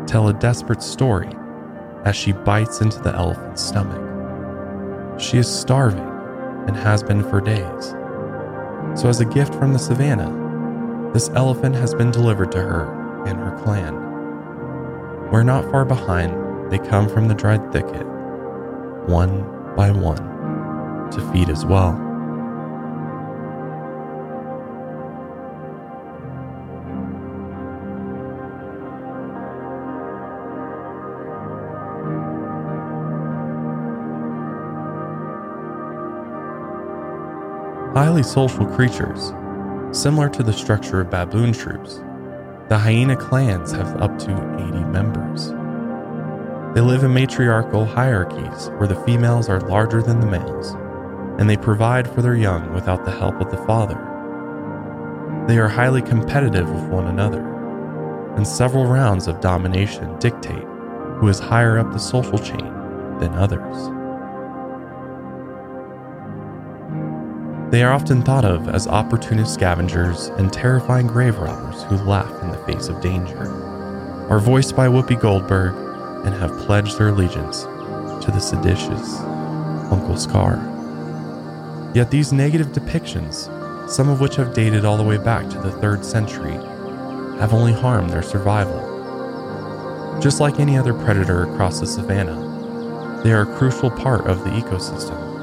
tell 0.09 0.27
a 0.27 0.35
desperate 0.35 0.83
story 0.83 1.31
as 2.05 2.17
she 2.17 2.33
bites 2.33 2.81
into 2.81 2.99
the 2.99 3.15
elephant's 3.15 3.63
stomach. 3.63 4.14
She 5.19 5.39
is 5.39 5.49
starving 5.49 6.09
and 6.67 6.77
has 6.77 7.03
been 7.03 7.23
for 7.23 7.41
days. 7.41 7.95
So, 9.01 9.09
as 9.09 9.21
a 9.21 9.25
gift 9.25 9.55
from 9.55 9.73
the 9.73 9.79
savannah, 9.79 11.11
this 11.13 11.29
elephant 11.31 11.77
has 11.77 11.95
been 11.95 12.11
delivered 12.11 12.51
to 12.53 12.61
her 12.61 13.25
and 13.27 13.39
her 13.39 13.57
clan. 13.63 13.95
Where 15.31 15.45
not 15.45 15.71
far 15.71 15.85
behind, 15.85 16.71
they 16.71 16.79
come 16.79 17.09
from 17.09 17.29
the 17.29 17.35
dried 17.35 17.73
thicket, 17.73 18.07
one 19.07 19.43
by 19.77 19.91
one, 19.91 21.11
to 21.11 21.33
feed 21.33 21.49
as 21.49 21.65
well. 21.65 22.04
Highly 37.95 38.25
social 38.25 38.67
creatures, 38.67 39.33
similar 39.97 40.29
to 40.29 40.43
the 40.43 40.53
structure 40.53 41.01
of 41.01 41.11
baboon 41.11 41.53
troops. 41.53 42.01
The 42.69 42.77
hyena 42.77 43.15
clans 43.15 43.71
have 43.71 44.03
up 44.03 44.19
to 44.19 44.33
80 44.33 44.85
members. 44.87 45.51
They 46.75 46.81
live 46.81 47.05
in 47.05 47.15
matriarchal 47.15 47.85
hierarchies 47.85 48.71
where 48.79 48.89
the 48.89 49.01
females 49.05 49.49
are 49.49 49.61
larger 49.61 50.03
than 50.03 50.19
the 50.19 50.27
males, 50.27 50.75
and 51.39 51.49
they 51.49 51.57
provide 51.57 52.11
for 52.11 52.21
their 52.21 52.35
young 52.35 52.75
without 52.75 53.05
the 53.05 53.13
help 53.13 53.41
of 53.41 53.53
the 53.53 53.65
father. 53.65 54.01
They 55.47 55.59
are 55.59 55.69
highly 55.69 56.03
competitive 56.03 56.69
with 56.69 56.85
one 56.87 57.07
another, 57.07 57.47
and 58.35 58.45
several 58.45 58.87
rounds 58.87 59.29
of 59.29 59.41
domination 59.41 60.19
dictate 60.19 60.67
who 61.19 61.29
is 61.29 61.39
higher 61.39 61.79
up 61.79 61.93
the 61.93 61.99
social 62.01 62.39
chain 62.39 62.73
than 63.21 63.35
others. 63.35 64.04
They 67.75 67.83
are 67.83 67.93
often 67.93 68.23
thought 68.23 68.45
of 68.45 68.69
as 68.69 68.87
opportunist 68.87 69.53
scavengers 69.53 70.27
and 70.39 70.53
terrifying 70.53 71.09
grave 71.09 71.37
robbers 71.39 71.83
who 71.83 71.97
laugh 71.97 72.31
in 72.41 72.53
the 72.53 72.59
face 72.59 72.87
of 72.87 73.01
danger, 73.01 73.51
are 74.31 74.39
voiced 74.39 74.77
by 74.77 74.87
Whoopi 74.87 75.21
Goldberg, 75.21 75.75
and 76.25 76.33
have 76.37 76.57
pledged 76.67 76.97
their 76.97 77.09
allegiance 77.09 77.63
to 77.65 78.31
the 78.31 78.39
seditious 78.39 79.19
Uncle 79.91 80.17
Scar. 80.17 80.55
Yet 81.97 82.13
these 82.13 82.33
negative 82.33 82.69
depictions, 82.69 83.51
some 83.91 84.09
of 84.09 84.21
which 84.21 84.37
have 84.37 84.55
dated 84.55 84.85
all 84.85 84.97
the 84.97 85.03
way 85.03 85.19
back 85.19 85.51
to 85.51 85.59
the 85.59 85.73
3rd 85.73 86.05
century, 86.05 86.55
have 87.41 87.53
only 87.53 87.73
harmed 87.73 88.11
their 88.11 88.23
survival. 88.23 90.21
Just 90.21 90.39
like 90.39 90.61
any 90.61 90.79
other 90.79 90.95
predator 90.95 91.53
across 91.53 91.81
the 91.81 91.89
savannah, 91.89 93.21
they 93.25 93.33
are 93.33 93.43
a 93.43 93.57
crucial 93.59 93.91
part 93.91 94.29
of 94.29 94.45
the 94.45 94.51
ecosystem. 94.51 95.34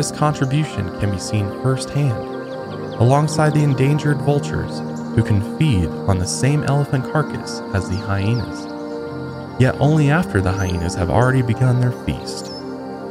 This 0.00 0.12
contribution 0.12 0.98
can 0.98 1.10
be 1.10 1.18
seen 1.18 1.46
firsthand, 1.60 2.24
alongside 3.02 3.52
the 3.52 3.62
endangered 3.62 4.16
vultures 4.22 4.78
who 5.14 5.22
can 5.22 5.58
feed 5.58 5.88
on 5.88 6.18
the 6.18 6.26
same 6.26 6.64
elephant 6.64 7.04
carcass 7.12 7.60
as 7.74 7.86
the 7.86 7.96
hyenas. 7.96 8.64
Yet 9.60 9.78
only 9.78 10.10
after 10.10 10.40
the 10.40 10.52
hyenas 10.52 10.94
have 10.94 11.10
already 11.10 11.42
begun 11.42 11.80
their 11.80 11.92
feast. 11.92 12.50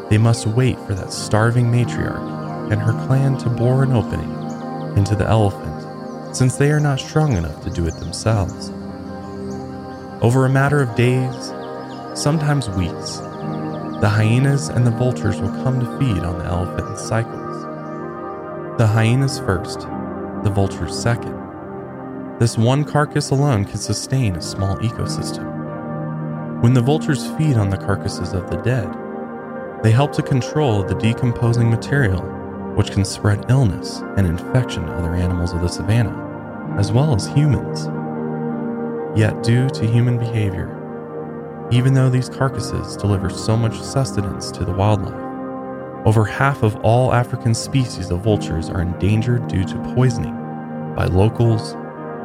They 0.09 0.17
must 0.17 0.47
wait 0.47 0.79
for 0.87 0.95
that 0.95 1.13
starving 1.13 1.71
matriarch 1.71 2.71
and 2.71 2.81
her 2.81 2.93
clan 3.05 3.37
to 3.37 3.51
bore 3.51 3.83
an 3.83 3.93
opening 3.93 4.31
into 4.97 5.15
the 5.15 5.27
elephant, 5.27 6.35
since 6.35 6.55
they 6.55 6.71
are 6.71 6.79
not 6.79 6.99
strong 6.99 7.33
enough 7.33 7.61
to 7.65 7.69
do 7.69 7.85
it 7.85 7.97
themselves. 7.97 8.71
Over 10.23 10.47
a 10.47 10.49
matter 10.49 10.81
of 10.81 10.95
days, 10.95 11.53
sometimes 12.19 12.67
weeks, 12.67 13.19
the 14.01 14.07
hyenas 14.07 14.69
and 14.69 14.87
the 14.87 14.91
vultures 14.91 15.41
will 15.41 15.51
come 15.63 15.77
to 15.77 15.99
feed 15.99 16.23
on 16.23 16.39
the 16.39 16.45
elephant 16.45 16.87
in 16.87 16.97
cycles. 16.97 17.63
The 18.77 18.87
hyenas 18.87 19.39
first, 19.39 19.81
the 20.43 20.49
vultures 20.49 20.97
second. 20.97 21.37
This 22.39 22.57
one 22.57 22.85
carcass 22.85 23.31
alone 23.31 23.65
can 23.65 23.77
sustain 23.77 24.37
a 24.37 24.41
small 24.41 24.77
ecosystem. 24.77 25.43
When 26.61 26.73
the 26.73 26.81
vultures 26.81 27.29
feed 27.31 27.57
on 27.57 27.69
the 27.69 27.77
carcasses 27.77 28.31
of 28.31 28.49
the 28.49 28.61
dead, 28.61 28.89
they 29.83 29.91
help 29.91 30.13
to 30.13 30.21
control 30.21 30.81
the 30.81 30.95
decomposing 30.95 31.69
material, 31.69 32.21
which 32.75 32.91
can 32.91 33.03
spread 33.03 33.51
illness 33.51 33.99
and 34.15 34.25
infection 34.25 34.85
to 34.85 34.93
other 34.93 35.13
animals 35.13 35.51
of 35.51 35.59
the 35.59 35.67
savannah, 35.67 36.75
as 36.77 36.93
well 36.93 37.13
as 37.13 37.27
humans. 37.27 37.87
Yet, 39.19 39.43
due 39.43 39.69
to 39.71 39.85
human 39.85 40.17
behavior, 40.17 40.78
even 41.71 41.93
though 41.93 42.09
these 42.09 42.29
carcasses 42.29 42.97
deliver 42.97 43.29
so 43.29 43.55
much 43.55 43.79
sustenance 43.79 44.51
to 44.51 44.65
the 44.65 44.73
wildlife. 44.73 45.29
Over 46.05 46.25
half 46.25 46.63
of 46.63 46.75
all 46.77 47.13
African 47.13 47.53
species 47.53 48.09
of 48.09 48.21
vultures 48.21 48.69
are 48.69 48.81
endangered 48.81 49.47
due 49.47 49.63
to 49.65 49.93
poisoning 49.95 50.35
by 50.95 51.05
locals, 51.05 51.73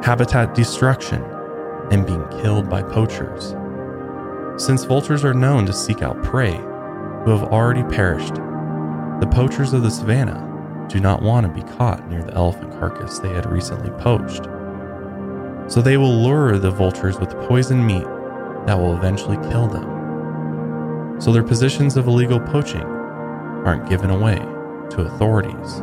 habitat 0.05 0.55
destruction, 0.55 1.23
and 1.91 2.07
being 2.07 2.27
killed 2.41 2.71
by 2.71 2.83
poachers. 2.83 3.55
Since 4.57 4.85
vultures 4.85 5.25
are 5.25 5.35
known 5.35 5.67
to 5.67 5.73
seek 5.73 6.03
out 6.03 6.23
prey 6.23 6.55
who 6.55 7.31
have 7.31 7.45
already 7.53 7.83
perished, 7.95 8.35
the 9.21 9.31
poachers 9.31 9.73
of 9.73 9.83
the 9.83 9.91
savannah 9.91 10.87
do 10.89 11.01
not 11.01 11.23
want 11.23 11.47
to 11.47 11.53
be 11.53 11.69
caught 11.77 12.09
near 12.09 12.23
the 12.23 12.35
elephant 12.35 12.73
carcass 12.73 13.19
they 13.19 13.31
had 13.31 13.51
recently 13.51 13.91
poached. 14.01 14.45
So 15.71 15.83
they 15.83 15.97
will 15.97 16.23
lure 16.23 16.59
the 16.59 16.71
vultures 16.71 17.19
with 17.19 17.31
poisoned 17.49 17.87
meat 17.87 18.07
that 18.67 18.79
will 18.79 18.97
eventually 18.97 19.37
kill 19.49 19.67
them. 19.67 21.21
So 21.21 21.33
their 21.33 21.43
positions 21.43 21.97
of 21.97 22.07
illegal 22.07 22.41
poaching 22.41 22.83
aren't 22.83 23.89
given 23.89 24.11
away 24.11 24.39
to 24.91 25.03
authorities. 25.03 25.83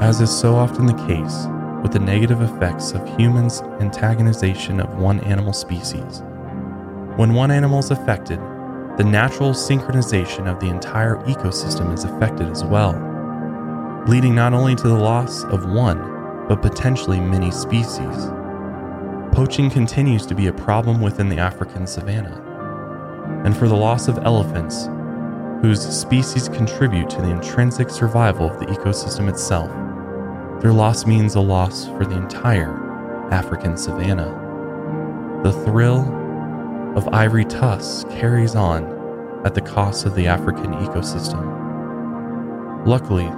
As 0.00 0.20
is 0.20 0.30
so 0.30 0.54
often 0.54 0.86
the 0.86 1.06
case 1.06 1.46
with 1.82 1.92
the 1.92 1.98
negative 1.98 2.40
effects 2.40 2.92
of 2.92 3.06
humans' 3.18 3.62
antagonization 3.80 4.82
of 4.82 4.98
one 4.98 5.20
animal 5.20 5.52
species, 5.52 6.22
when 7.16 7.34
one 7.34 7.50
animal 7.50 7.80
is 7.80 7.90
affected, 7.90 8.38
the 8.96 9.04
natural 9.04 9.50
synchronization 9.50 10.50
of 10.50 10.60
the 10.60 10.68
entire 10.68 11.16
ecosystem 11.24 11.92
is 11.92 12.04
affected 12.04 12.48
as 12.48 12.64
well, 12.64 12.92
leading 14.06 14.34
not 14.34 14.52
only 14.52 14.74
to 14.76 14.88
the 14.88 14.94
loss 14.94 15.44
of 15.44 15.72
one 15.72 16.17
but 16.48 16.62
potentially 16.62 17.20
many 17.20 17.50
species. 17.50 18.30
Poaching 19.32 19.70
continues 19.70 20.24
to 20.26 20.34
be 20.34 20.46
a 20.46 20.52
problem 20.52 21.00
within 21.00 21.28
the 21.28 21.38
African 21.38 21.86
savanna. 21.86 22.42
And 23.44 23.56
for 23.56 23.68
the 23.68 23.76
loss 23.76 24.08
of 24.08 24.18
elephants, 24.18 24.88
whose 25.60 25.82
species 25.82 26.48
contribute 26.48 27.10
to 27.10 27.20
the 27.20 27.30
intrinsic 27.30 27.90
survival 27.90 28.50
of 28.50 28.58
the 28.58 28.66
ecosystem 28.66 29.28
itself, 29.28 29.70
their 30.62 30.72
loss 30.72 31.06
means 31.06 31.34
a 31.34 31.40
loss 31.40 31.86
for 31.86 32.04
the 32.04 32.16
entire 32.16 32.72
African 33.30 33.76
savanna. 33.76 34.46
The 35.44 35.52
thrill 35.52 36.00
of 36.96 37.06
ivory 37.08 37.44
tusks 37.44 38.04
carries 38.18 38.56
on 38.56 38.96
at 39.44 39.54
the 39.54 39.60
cost 39.60 40.06
of 40.06 40.14
the 40.14 40.26
African 40.26 40.72
ecosystem. 40.72 41.44
Luckily, 42.86 43.30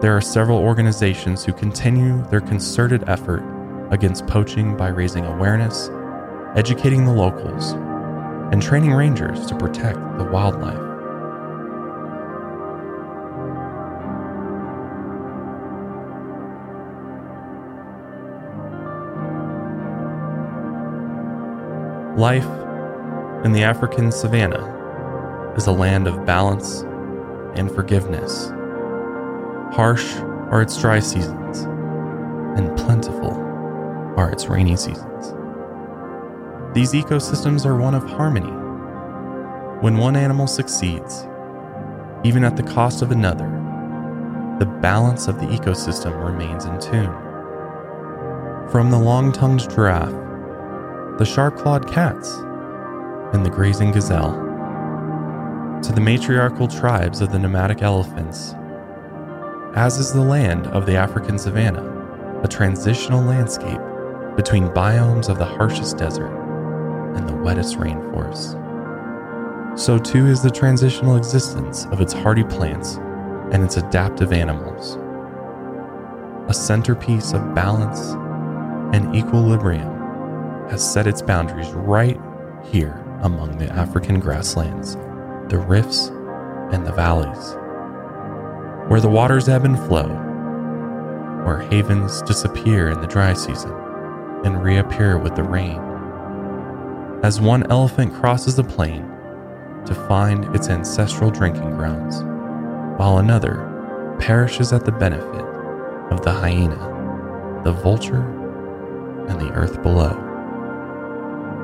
there 0.00 0.16
are 0.16 0.20
several 0.20 0.58
organizations 0.58 1.44
who 1.44 1.52
continue 1.52 2.22
their 2.30 2.40
concerted 2.40 3.08
effort 3.08 3.42
against 3.90 4.28
poaching 4.28 4.76
by 4.76 4.88
raising 4.88 5.24
awareness, 5.24 5.90
educating 6.54 7.04
the 7.04 7.12
locals, 7.12 7.72
and 8.52 8.62
training 8.62 8.92
rangers 8.92 9.44
to 9.46 9.56
protect 9.56 9.98
the 10.16 10.24
wildlife. 10.24 10.78
Life 22.16 22.44
in 23.44 23.52
the 23.52 23.64
African 23.64 24.12
savanna 24.12 25.54
is 25.56 25.66
a 25.66 25.72
land 25.72 26.06
of 26.06 26.24
balance 26.24 26.82
and 27.56 27.68
forgiveness. 27.72 28.52
Harsh 29.72 30.16
are 30.50 30.62
its 30.62 30.80
dry 30.80 30.98
seasons, 30.98 31.60
and 32.58 32.76
plentiful 32.76 33.32
are 34.16 34.30
its 34.30 34.46
rainy 34.46 34.76
seasons. 34.76 35.34
These 36.74 36.92
ecosystems 36.92 37.64
are 37.66 37.76
one 37.76 37.94
of 37.94 38.08
harmony. 38.08 38.50
When 39.80 39.98
one 39.98 40.16
animal 40.16 40.46
succeeds, 40.46 41.28
even 42.24 42.44
at 42.44 42.56
the 42.56 42.62
cost 42.62 43.02
of 43.02 43.12
another, 43.12 43.48
the 44.58 44.66
balance 44.66 45.28
of 45.28 45.38
the 45.38 45.46
ecosystem 45.46 46.24
remains 46.24 46.64
in 46.64 46.80
tune. 46.80 47.14
From 48.70 48.90
the 48.90 48.98
long 48.98 49.32
tongued 49.32 49.70
giraffe, 49.70 50.10
the 51.18 51.24
sharp 51.24 51.56
clawed 51.56 51.90
cats, 51.90 52.34
and 53.32 53.44
the 53.44 53.50
grazing 53.50 53.92
gazelle, 53.92 54.32
to 55.82 55.92
the 55.92 56.00
matriarchal 56.00 56.68
tribes 56.68 57.20
of 57.20 57.30
the 57.30 57.38
nomadic 57.38 57.82
elephants 57.82 58.54
as 59.78 59.96
is 59.96 60.12
the 60.12 60.20
land 60.20 60.66
of 60.66 60.86
the 60.86 60.96
African 60.96 61.38
savanna, 61.38 62.40
a 62.42 62.48
transitional 62.48 63.22
landscape 63.22 63.78
between 64.34 64.66
biomes 64.70 65.28
of 65.28 65.38
the 65.38 65.44
harshest 65.44 65.96
desert 65.96 66.34
and 67.14 67.28
the 67.28 67.36
wettest 67.36 67.78
rainforest. 67.78 68.58
So 69.78 69.96
too 69.96 70.26
is 70.26 70.42
the 70.42 70.50
transitional 70.50 71.14
existence 71.14 71.86
of 71.92 72.00
its 72.00 72.12
hardy 72.12 72.42
plants 72.42 72.96
and 73.52 73.62
its 73.62 73.76
adaptive 73.76 74.32
animals. 74.32 74.98
A 76.50 76.54
centerpiece 76.54 77.32
of 77.32 77.54
balance 77.54 78.00
and 78.92 79.14
equilibrium 79.14 80.68
has 80.70 80.82
set 80.82 81.06
its 81.06 81.22
boundaries 81.22 81.70
right 81.70 82.18
here 82.64 83.00
among 83.22 83.58
the 83.58 83.68
African 83.68 84.18
grasslands, 84.18 84.96
the 85.50 85.64
rifts, 85.68 86.08
and 86.72 86.84
the 86.84 86.92
valleys, 86.92 87.54
where 88.88 89.00
the 89.00 89.08
waters 89.08 89.48
ebb 89.48 89.64
and 89.64 89.78
flow, 89.86 90.08
where 91.44 91.60
havens 91.70 92.22
disappear 92.22 92.90
in 92.90 93.00
the 93.00 93.06
dry 93.06 93.34
season 93.34 93.72
and 94.44 94.62
reappear 94.62 95.18
with 95.18 95.36
the 95.36 95.42
rain. 95.42 95.78
As 97.22 97.40
one 97.40 97.70
elephant 97.70 98.14
crosses 98.14 98.56
the 98.56 98.64
plain 98.64 99.02
to 99.84 99.94
find 100.06 100.44
its 100.54 100.68
ancestral 100.68 101.30
drinking 101.30 101.76
grounds, 101.76 102.22
while 102.98 103.18
another 103.18 104.16
perishes 104.20 104.72
at 104.72 104.84
the 104.84 104.92
benefit 104.92 105.44
of 106.10 106.22
the 106.22 106.32
hyena, 106.32 107.60
the 107.64 107.72
vulture, 107.72 108.22
and 109.28 109.40
the 109.40 109.52
earth 109.52 109.82
below. 109.82 110.24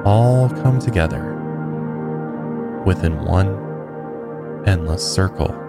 All 0.04 0.50
come 0.50 0.78
together 0.78 1.32
within 2.84 3.24
one 3.24 4.64
endless 4.66 5.02
circle. 5.02 5.63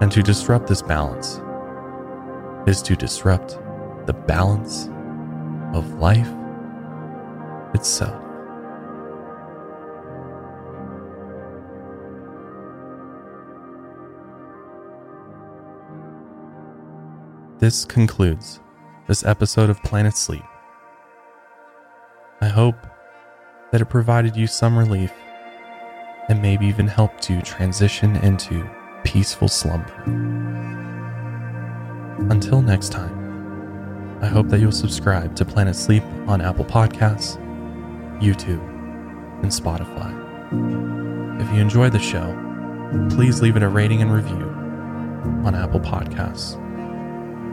And 0.00 0.10
to 0.12 0.22
disrupt 0.22 0.66
this 0.66 0.82
balance 0.82 1.40
is 2.66 2.82
to 2.82 2.96
disrupt 2.96 3.58
the 4.06 4.12
balance 4.12 4.88
of 5.74 5.94
life 5.94 6.28
itself. 7.74 8.20
This 17.60 17.84
concludes 17.84 18.60
this 19.08 19.24
episode 19.24 19.70
of 19.70 19.82
Planet 19.82 20.16
Sleep. 20.16 20.44
I 22.40 22.48
hope 22.48 22.86
that 23.70 23.80
it 23.80 23.86
provided 23.86 24.36
you 24.36 24.46
some 24.46 24.76
relief 24.76 25.12
and 26.28 26.42
maybe 26.42 26.66
even 26.66 26.86
helped 26.86 27.30
you 27.30 27.40
transition 27.40 28.16
into 28.16 28.68
peaceful 29.04 29.48
slumber. 29.48 29.92
Until 32.30 32.62
next 32.62 32.90
time, 32.90 34.18
I 34.22 34.26
hope 34.26 34.48
that 34.48 34.60
you'll 34.60 34.72
subscribe 34.72 35.36
to 35.36 35.44
Planet 35.44 35.76
Sleep 35.76 36.02
on 36.26 36.40
Apple 36.40 36.64
Podcasts, 36.64 37.36
YouTube, 38.20 38.62
and 39.42 39.52
Spotify. 39.52 40.12
If 41.40 41.52
you 41.54 41.60
enjoy 41.60 41.90
the 41.90 41.98
show, 41.98 42.34
please 43.10 43.42
leave 43.42 43.56
it 43.56 43.62
a 43.62 43.68
rating 43.68 44.00
and 44.02 44.12
review 44.12 44.46
on 45.44 45.54
Apple 45.54 45.80
Podcasts. 45.80 46.58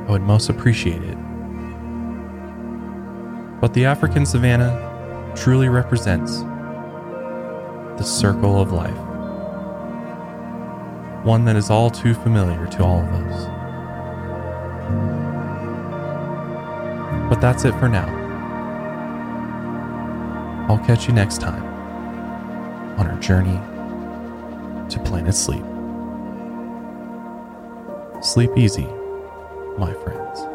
I 0.08 0.12
would 0.12 0.22
most 0.22 0.49
appreciate 0.49 1.04
it. 1.04 1.18
But 3.60 3.74
the 3.74 3.86
African 3.86 4.26
savannah 4.26 5.34
truly 5.36 5.70
represents 5.70 6.39
the 7.97 8.04
circle 8.04 8.60
of 8.60 8.72
life, 8.72 8.97
one 11.24 11.45
that 11.45 11.55
is 11.55 11.69
all 11.69 11.89
too 11.89 12.13
familiar 12.13 12.65
to 12.67 12.84
all 12.84 12.99
of 12.99 13.09
us. 13.13 13.45
But 17.30 17.39
that's 17.39 17.63
it 17.63 17.74
for 17.80 17.88
now. 17.88 18.17
I'll 20.67 20.84
catch 20.86 21.07
you 21.07 21.13
next 21.13 21.39
time 21.39 21.63
on 22.99 23.07
our 23.07 23.19
journey 23.19 23.59
to 24.89 24.99
Planet 25.01 25.36
Sleep. 25.36 25.63
Sleep 28.24 28.51
easy, 28.57 28.88
my 29.78 29.93
friends. 29.93 30.51